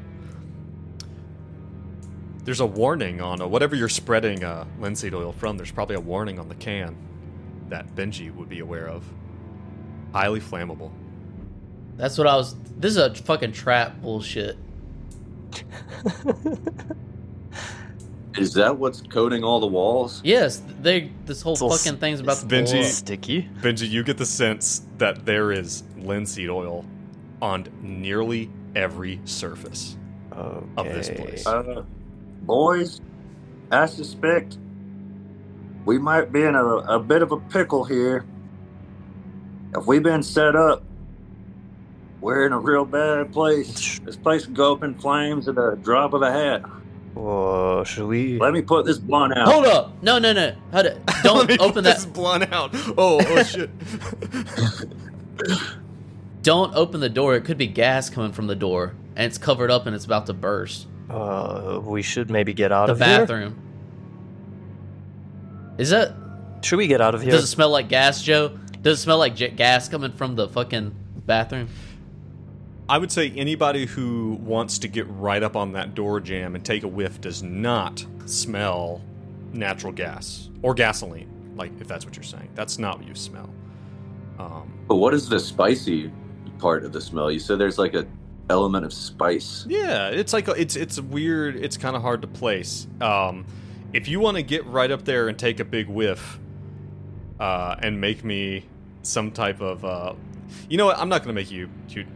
[2.44, 5.58] There's a warning on uh, whatever you're spreading uh, linseed oil from.
[5.58, 6.96] There's probably a warning on the can
[7.68, 9.04] that Benji would be aware of.
[10.14, 10.90] Highly flammable.
[11.98, 12.54] That's what I was.
[12.78, 14.56] This is a fucking trap bullshit.
[18.36, 20.20] Is that what's coating all the walls?
[20.22, 21.10] Yes, they.
[21.26, 22.86] This whole It's all fucking thing's about to Benji- blow up.
[22.86, 23.50] Sticky.
[23.60, 26.84] Benji, you get the sense that there is linseed oil
[27.42, 29.96] on nearly every surface.
[30.32, 30.66] Okay.
[30.76, 31.46] Of this place.
[31.46, 31.82] Uh,
[32.42, 33.00] boys,
[33.72, 34.56] I suspect
[35.84, 38.24] we might be in a, a bit of a pickle here.
[39.74, 40.84] If we've been set up,
[42.20, 43.98] we're in a real bad place.
[44.00, 46.62] This place can go up in flames at a drop of a hat.
[47.14, 48.38] Or should we?
[48.38, 49.48] Let me put this blunt out.
[49.48, 50.02] Hold up!
[50.02, 50.54] No, no, no.
[50.72, 51.00] Hold it.
[51.06, 52.12] Let me Don't put open this that.
[52.12, 52.70] blunt out.
[52.96, 53.70] Oh, oh shit.
[56.42, 57.34] Don't open the door.
[57.34, 60.26] It could be gas coming from the door, and it's covered up and it's about
[60.26, 60.86] to burst.
[61.10, 63.18] Uh, we should maybe get out The of here.
[63.18, 63.56] bathroom.
[65.78, 66.14] Is that?
[66.62, 67.32] Should we get out of here?
[67.32, 68.56] Does it smell like gas, Joe?
[68.82, 70.94] Does it smell like j- gas coming from the fucking
[71.26, 71.68] bathroom?
[72.88, 76.64] I would say anybody who wants to get right up on that door jamb and
[76.64, 79.02] take a whiff does not smell
[79.52, 81.28] natural gas or gasoline.
[81.56, 83.50] Like, if that's what you're saying, that's not what you smell.
[84.38, 86.10] Um, But what is the spicy
[86.58, 87.30] part of the smell?
[87.30, 88.06] You said there's like a
[88.48, 89.66] element of spice.
[89.68, 91.56] yeah, it's like a, it's it's weird.
[91.56, 92.86] It's kind of hard to place.
[93.00, 93.44] Um,
[93.92, 96.38] if you want to get right up there and take a big whiff,
[97.40, 98.64] uh, and make me
[99.02, 100.14] some type of, uh,
[100.68, 100.98] you know what?
[100.98, 102.06] I'm not going to make you you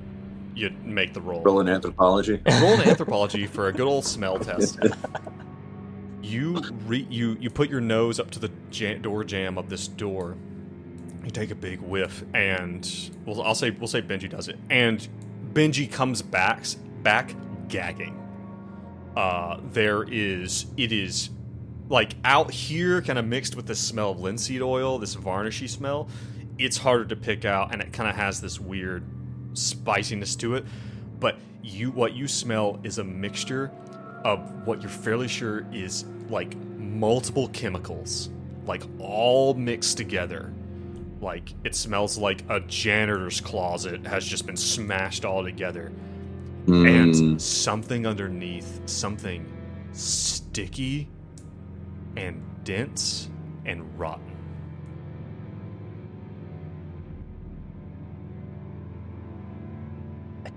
[0.54, 1.42] you make the roll.
[1.42, 2.40] Roll in anthropology.
[2.46, 4.78] roll an anthropology for a good old smell test.
[6.22, 9.88] You re- you you put your nose up to the ja- door jamb of this
[9.88, 10.36] door.
[11.24, 12.88] You take a big whiff, and
[13.26, 15.06] well, I'll say we'll say Benji does it, and
[15.52, 16.64] Benji comes back
[17.02, 17.34] back
[17.68, 18.18] gagging.
[19.16, 21.30] Uh, there is it is
[21.88, 26.08] like out here, kind of mixed with the smell of linseed oil, this varnishy smell.
[26.58, 29.04] It's harder to pick out, and it kind of has this weird
[29.54, 30.64] spiciness to it.
[31.20, 33.70] But you, what you smell is a mixture
[34.24, 38.30] of what you're fairly sure is like multiple chemicals,
[38.66, 40.52] like all mixed together.
[41.20, 45.92] Like it smells like a janitor's closet has just been smashed all together
[46.66, 49.50] Mm, and something underneath, something
[49.92, 51.08] sticky
[52.16, 53.28] and dense
[53.64, 54.31] and rotten.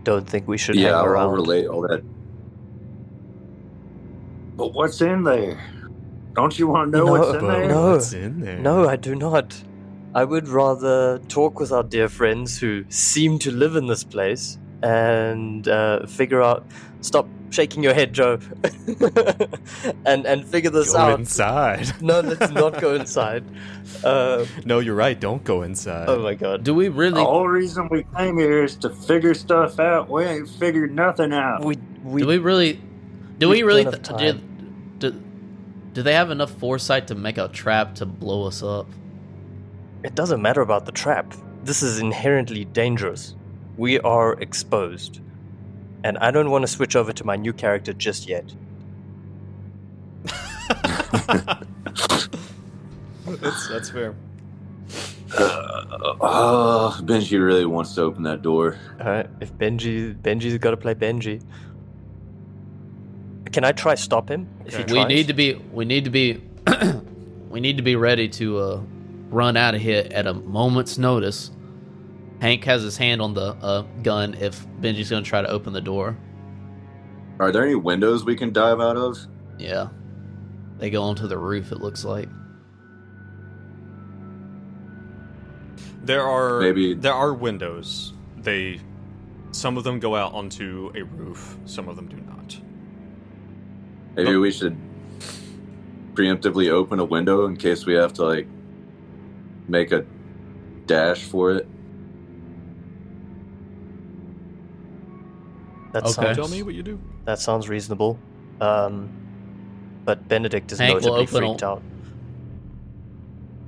[0.05, 1.29] Don't think we should yeah, hang I'll, around.
[1.29, 2.01] I'll relate all that.
[4.55, 5.59] But what's in there?
[6.33, 7.67] Don't you want to know No, what's in there?
[7.67, 7.91] no.
[7.91, 8.57] what's in there?
[8.59, 9.61] No, I do not.
[10.13, 14.57] I would rather talk with our dear friends who seem to live in this place
[14.81, 16.65] and uh, figure out.
[17.01, 18.39] Stop shaking your head, Joe,
[20.05, 21.07] and and figure this out.
[21.07, 21.19] Go out.
[21.19, 21.91] inside.
[22.01, 23.43] No, let's not go inside.
[24.03, 25.19] Uh, No, you're right.
[25.19, 26.09] Don't go inside.
[26.09, 26.63] oh my god.
[26.63, 27.21] Do we really?
[27.21, 30.09] The whole reason we came here is to figure stuff out.
[30.09, 31.63] We ain't figured nothing out.
[31.63, 32.73] We we, do we really?
[33.39, 33.83] Do we we really?
[33.85, 34.33] Th- do,
[34.99, 35.23] do,
[35.93, 38.87] do they have enough foresight to make a trap to blow us up?
[40.03, 41.33] It doesn't matter about the trap.
[41.63, 43.35] This is inherently dangerous.
[43.77, 45.19] We are exposed.
[46.05, 48.53] And I don't want to switch over to my new character just yet.
[53.25, 54.13] that's that's fair.
[55.35, 58.77] Uh, oh, Benji really wants to open that door.
[58.99, 61.41] Alright, if Benji Benji's gotta play Benji.
[63.51, 64.47] Can I try stop him?
[64.63, 64.93] If Okay.
[64.93, 65.55] We need to be.
[65.55, 66.39] We need to be.
[67.49, 68.81] we need to be ready to uh,
[69.31, 71.49] run out of here at a moment's notice.
[72.41, 75.73] Hank has his hand on the uh, gun if Benji's going to try to open
[75.73, 76.17] the door.
[77.39, 79.17] Are there any windows we can dive out of?
[79.57, 79.87] Yeah,
[80.77, 81.71] they go onto the roof.
[81.71, 82.29] It looks like.
[86.03, 88.13] There are Maybe- there are windows.
[88.37, 88.79] They
[89.51, 91.57] some of them go out onto a roof.
[91.65, 92.57] Some of them do not.
[94.15, 94.41] Maybe Oh.
[94.41, 94.77] we should
[96.13, 98.47] preemptively open a window in case we have to like
[99.67, 100.05] make a
[100.85, 101.67] dash for it.
[105.95, 106.11] That Okay.
[106.11, 106.99] sounds Tell me what you do.
[107.23, 108.19] that sounds reasonable.
[108.59, 109.07] Um
[110.03, 111.81] but Benedict is Hank will notably open a- freaked out.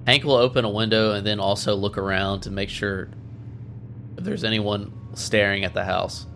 [0.06, 3.08] Hank will open a window and then also look around to make sure
[4.18, 6.28] if there's anyone staring at the house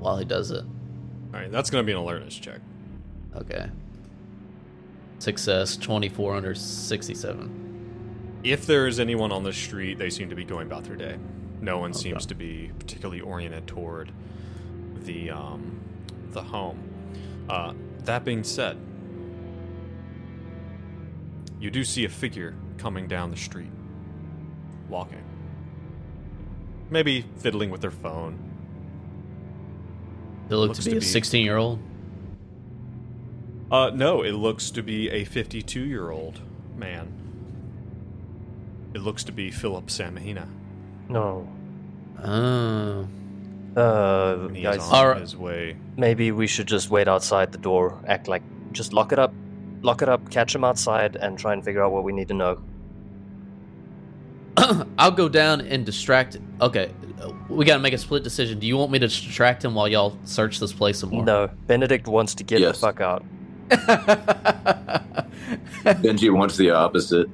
[0.00, 0.64] while he does it.
[1.32, 2.60] All right, that's going to be an alertness check.
[3.36, 3.70] Okay.
[5.20, 8.40] Success 24 under 67.
[8.42, 11.16] If there is anyone on the street, they seem to be going about their day.
[11.60, 12.00] No one Okay.
[12.00, 14.10] seems to be particularly oriented toward
[15.06, 15.80] the um,
[16.32, 16.78] the home.
[17.48, 17.72] Uh,
[18.04, 18.76] that being said,
[21.58, 23.70] you do see a figure coming down the street,
[24.88, 25.22] walking.
[26.90, 28.38] Maybe fiddling with their phone.
[30.48, 31.80] They look Looks to be to a be- 16 year old.
[33.70, 36.40] Uh, no, it looks to be a 52 year old
[36.76, 37.12] man.
[38.94, 40.48] It looks to be Philip Samahina.
[41.08, 41.48] No.
[42.22, 43.08] Oh.
[43.76, 45.20] Uh He guys is on Alright.
[45.20, 45.76] his way.
[45.96, 49.32] maybe we should just wait outside the door, act like just lock it up,
[49.82, 52.34] lock it up, catch him outside, and try and figure out what we need to
[52.34, 52.58] know.
[54.98, 56.38] I'll go down and distract.
[56.62, 56.90] Okay,
[57.50, 58.58] we got to make a split decision.
[58.58, 61.24] Do you want me to distract him while y'all search this place some more?
[61.24, 62.80] No, Benedict wants to get Yes.
[62.80, 63.24] the fuck out.
[66.02, 67.28] Benji wants the opposite.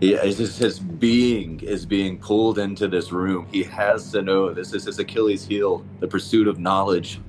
[0.00, 3.46] He, it's just his being is being pulled into this room.
[3.52, 7.20] He has to know this is his Achilles heel, the pursuit of knowledge.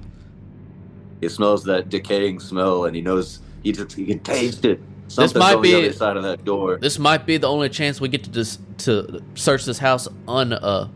[1.19, 4.80] He smells that decaying smell, and he knows he just he can taste it.
[5.07, 6.78] Something's might on be- the other side of that door.
[6.78, 10.53] this might be the only chance we get to dis- to search this house un
[10.53, 10.88] uh,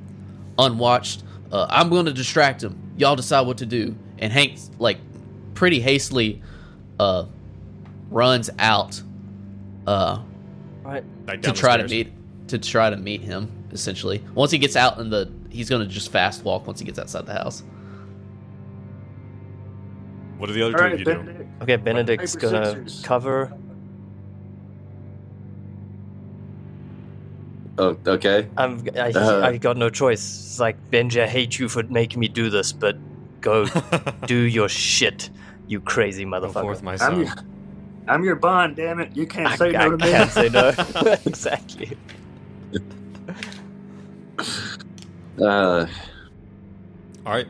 [0.57, 1.23] unwatched.
[1.51, 2.79] Uh, I'm going to distract him.
[2.97, 3.95] Y'all decide what to do.
[4.17, 4.97] And Hank, like,
[5.53, 6.41] pretty hastily,
[6.97, 7.25] uh,
[8.09, 9.01] runs out,
[9.85, 10.19] uh,
[10.85, 11.03] Right.
[11.27, 12.13] Like to down the try to meet
[12.49, 13.51] to try to meet him.
[13.71, 16.85] Essentially, once he gets out in the, he's going to just fast walk once he
[16.85, 17.63] gets outside the house.
[20.37, 21.25] What are the other All two right, of you doing?
[21.25, 21.49] Benedict.
[21.63, 23.01] Okay, Benedict's paper, gonna scissors.
[23.03, 23.51] cover.
[27.77, 28.47] Oh, okay.
[28.55, 29.41] I'm, I, Uh.
[29.45, 30.21] I got no choice.
[30.23, 32.95] It's like Benji, I hate you for making me do this, but
[33.41, 33.65] go
[34.27, 35.29] do your shit,
[35.67, 36.61] you crazy Go motherfucker.
[36.61, 37.19] forth, my I'm son.
[37.25, 37.33] your,
[38.07, 39.15] I'm your bond, damn it.
[39.15, 40.13] You can't I, say I no to me.
[40.13, 40.73] I can't say no.
[41.25, 41.97] exactly.
[45.41, 45.87] Uh,
[47.25, 47.47] All right.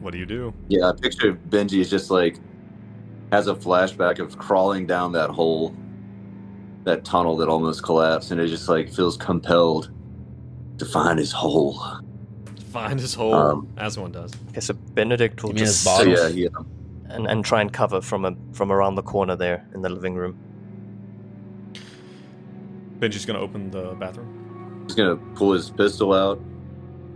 [0.00, 0.52] What do you do?
[0.68, 2.38] yeah, I picture of Benji is just like
[3.30, 5.74] has a flashback of crawling down that hole,
[6.84, 9.90] that tunnel that almost collapsed, and it just like feels compelled
[10.78, 11.82] to find his hole.
[12.70, 14.32] Find his hole, Um, as one does.
[14.50, 16.48] Okay, so Benedict will You mean his just So yeah, yeah.
[17.12, 20.14] And, and try and cover from a from around the corner there in the living
[20.14, 20.38] room.
[22.98, 24.84] Benji's gonna open the bathroom.
[24.86, 26.40] He's gonna pull his pistol out,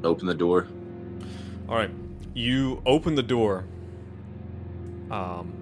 [0.04, 0.68] open the door.
[1.68, 1.90] All right.
[2.34, 3.64] You open the door.
[5.10, 5.52] Um,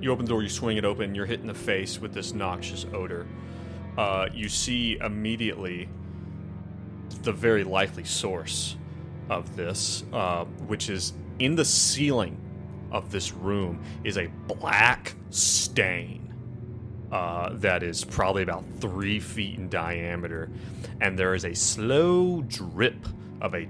[0.00, 0.42] you open the door.
[0.42, 1.14] You swing it open.
[1.14, 3.26] You're hit in the face with this noxious odor.
[3.96, 5.88] Uh, you see immediately
[7.22, 8.76] the very likely source
[9.28, 12.36] of this, uh, which is in the ceiling
[12.90, 16.32] of this room, is a black stain
[17.12, 20.48] uh, that is probably about three feet in diameter,
[21.00, 23.06] and there is a slow drip
[23.40, 23.68] of a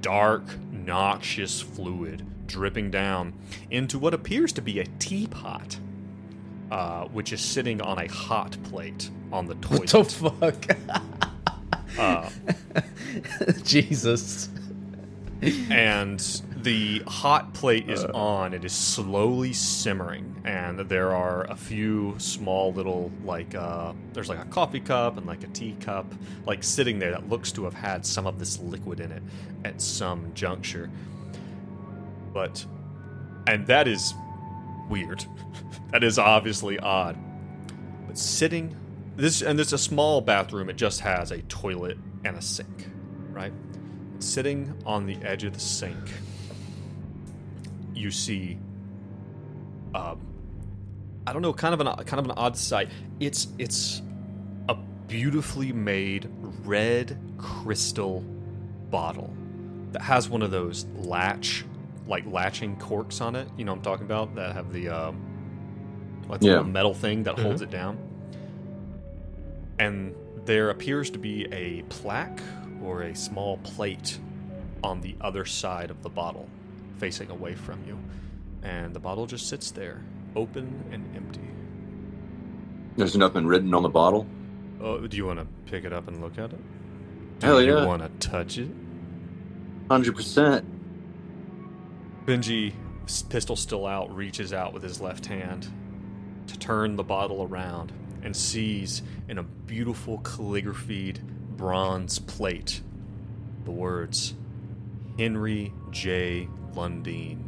[0.00, 0.42] dark,
[0.72, 3.32] noxious fluid dripping down
[3.70, 5.78] into what appears to be a teapot,
[6.70, 9.92] uh, which is sitting on a hot plate on the toilet.
[9.94, 10.76] What the fuck?
[11.98, 12.28] Uh,
[13.64, 14.48] Jesus.
[15.70, 16.20] and
[16.62, 18.54] the hot plate is on.
[18.54, 24.38] It is slowly simmering, and there are a few small little like uh, there's like
[24.38, 26.06] a coffee cup and like a tea cup
[26.46, 29.22] like sitting there that looks to have had some of this liquid in it
[29.64, 30.90] at some juncture.
[32.32, 32.64] But
[33.46, 34.14] and that is
[34.88, 35.24] weird.
[35.92, 37.16] that is obviously odd.
[38.06, 38.76] But sitting
[39.16, 40.70] this and it's a small bathroom.
[40.70, 42.88] It just has a toilet and a sink,
[43.30, 43.52] right?
[44.18, 45.98] Sitting on the edge of the sink,
[48.00, 48.58] you see,
[49.94, 50.20] um,
[51.26, 52.88] I don't know, kind of an kind of an odd sight.
[53.20, 54.02] It's it's
[54.68, 54.74] a
[55.06, 56.28] beautifully made
[56.64, 58.24] red crystal
[58.90, 59.32] bottle
[59.92, 61.64] that has one of those latch,
[62.06, 63.48] like latching corks on it.
[63.56, 64.34] You know what I'm talking about?
[64.34, 65.20] That have the um,
[66.28, 66.52] like the Yeah.
[66.56, 67.98] little metal thing that holds it down.
[69.78, 70.14] And
[70.44, 72.40] there appears to be a plaque
[72.82, 74.18] or a small plate
[74.82, 76.48] on the other side of the bottle,
[77.00, 77.98] facing away from you.
[78.62, 80.02] And the bottle just sits there,
[80.36, 81.40] open and empty.
[82.96, 84.26] There's nothing written on the bottle.
[84.80, 86.60] Oh, do you want to pick it up and look at it?
[87.40, 87.86] Do Hell you yeah.
[87.86, 88.70] want to touch it?
[89.90, 90.66] Hundred percent.
[92.26, 92.74] Benji,
[93.30, 95.68] pistol still out, reaches out with his left hand
[96.46, 101.18] to turn the bottle around and sees in a beautiful calligraphied
[101.56, 102.82] bronze plate
[103.64, 104.34] the words
[105.18, 106.48] Henry J.
[106.74, 107.38] Lundeen.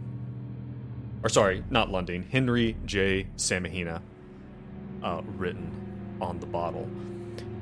[1.23, 3.27] Or sorry, not Lundeen, Henry J.
[3.37, 4.01] Samahina
[5.03, 6.89] uh, written on the bottle.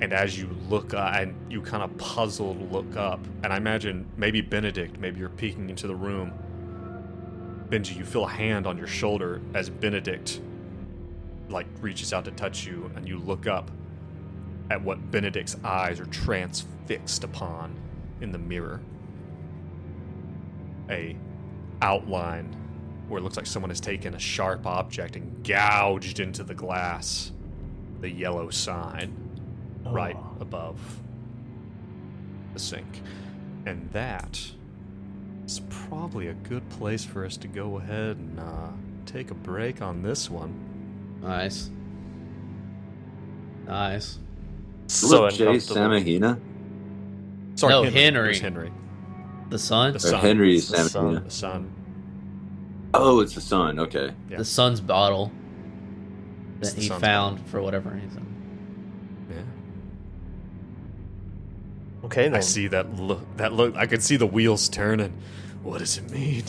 [0.01, 4.07] And as you look uh, and you kind of puzzled look up, and I imagine
[4.17, 6.33] maybe Benedict, maybe you're peeking into the room.
[7.69, 10.41] Benji, you feel a hand on your shoulder as Benedict
[11.51, 13.71] like reaches out to touch you, and you look up
[14.71, 17.75] at what Benedict's eyes are transfixed upon
[18.21, 18.81] in the mirror.
[20.89, 21.17] A
[21.83, 22.57] outline
[23.09, 27.33] where it looks like someone has taken a sharp object and gouged into the glass
[28.01, 29.13] the yellow sign
[29.85, 30.79] right above
[32.55, 33.03] the sink.
[33.67, 34.41] And that
[35.45, 38.69] is probably a good place for us to go ahead and uh,
[39.07, 40.55] take a break on this one.
[41.23, 41.69] Nice.
[43.67, 44.19] Nice.
[44.87, 45.81] So Look, Jay uncomfortable.
[45.81, 46.41] Samahina.
[47.57, 47.93] Sorry, No, Henry.
[48.01, 48.39] Henry.
[48.39, 48.73] Henry.
[49.51, 49.93] The sun?
[49.93, 50.21] The Or son.
[50.21, 51.17] Henry It's the son.
[51.17, 51.25] Samahina.
[51.25, 51.73] The son.
[52.95, 53.79] Oh, it's the son.
[53.79, 54.13] Okay.
[54.29, 54.39] Yeah.
[54.39, 55.31] The son's bottle
[56.61, 58.27] that he sun's found for whatever reason.
[59.31, 59.37] Yeah.
[62.07, 62.35] Okay then.
[62.37, 63.21] I see that look.
[63.37, 63.77] That look.
[63.77, 65.13] I can see the wheels turning.
[65.63, 66.45] What does it mean?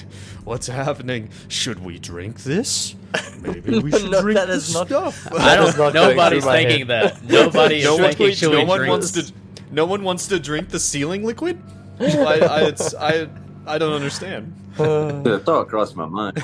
[0.45, 1.30] What's happening?
[1.49, 2.95] Should we drink this?
[3.41, 5.28] Maybe we should No, drink that this is not- stuff.
[5.34, 5.78] I don't.
[5.78, 7.22] not Nobody's through thinking that.
[7.23, 8.32] Nobody is no one, thinking.
[8.36, 9.34] Should no one drink wants to.
[9.72, 11.61] No one wants to drink the ceiling liquid.
[12.02, 13.28] I, I, it's, I,
[13.65, 14.56] I don't understand.
[14.78, 16.38] The thought crossed my mind.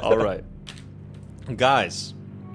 [0.02, 0.44] All right,
[1.56, 2.14] guys,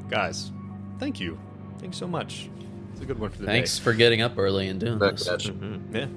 [0.09, 0.51] guys,
[0.99, 1.38] thank you,
[1.80, 2.49] thanks so much.
[2.93, 3.51] It's a good one for the day.
[3.51, 5.27] Thanks for getting up early and doing Back this.
[5.27, 5.53] at you.
[5.53, 5.93] Mhm.
[5.93, 6.07] Yeah.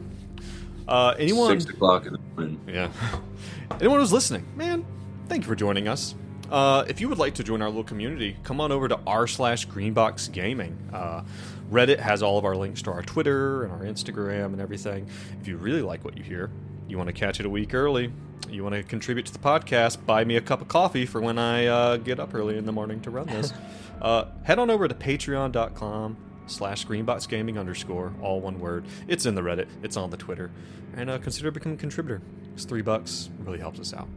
[0.87, 1.61] Uh, anyone?
[1.61, 2.61] Six o'clock in the morning.
[2.67, 2.91] Yeah.
[3.81, 4.85] Anyone who's listening, man,
[5.29, 6.15] thank you for joining us.
[6.51, 9.27] Uh, if you would like to join our little community, come on over to r
[9.27, 10.77] slash Green Box Gaming.
[10.93, 11.23] Uh,
[11.71, 15.09] Reddit has all of our links to our Twitter and our Instagram and everything.
[15.41, 16.51] If you really like what you hear,
[16.89, 18.13] you want to catch it a week early,
[18.49, 21.39] you want to contribute to the podcast, buy me a cup of coffee for when
[21.39, 23.53] I uh, get up early in the morning to run this.
[24.01, 26.17] uh, head on over to patreon.com
[26.47, 28.87] slash greenboxgaming underscore, all one word.
[29.07, 30.51] It's in the Reddit, it's on the Twitter.
[30.97, 32.23] And uh, consider becoming a contributor.
[32.55, 34.09] It's three bucks, really helps us out.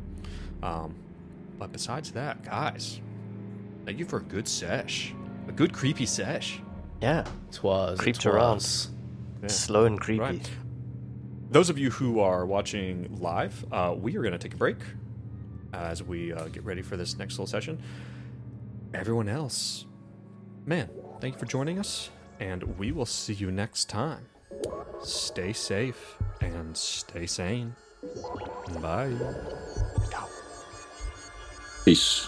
[0.64, 0.96] Um,
[1.60, 3.02] but besides that, guys,
[3.86, 5.14] thank you for a good sesh.
[5.48, 6.62] A good creepy sesh.
[7.02, 7.26] Yeah.
[7.52, 8.00] Twas.
[8.00, 8.90] Creeped twas.
[9.42, 9.48] Yeah.
[9.48, 10.22] Slow and creepy.
[10.22, 10.50] Right.
[11.50, 14.78] Those of you who are watching live, uh, we are going to take a break
[15.74, 17.82] as we uh, get ready for this next little session.
[18.94, 19.86] Everyone else,
[20.66, 22.10] man, thank you for joining us,
[22.40, 24.26] and we will see you next time.
[25.04, 27.76] Stay safe and stay sane.
[28.82, 29.14] Bye.
[31.84, 32.28] Peace.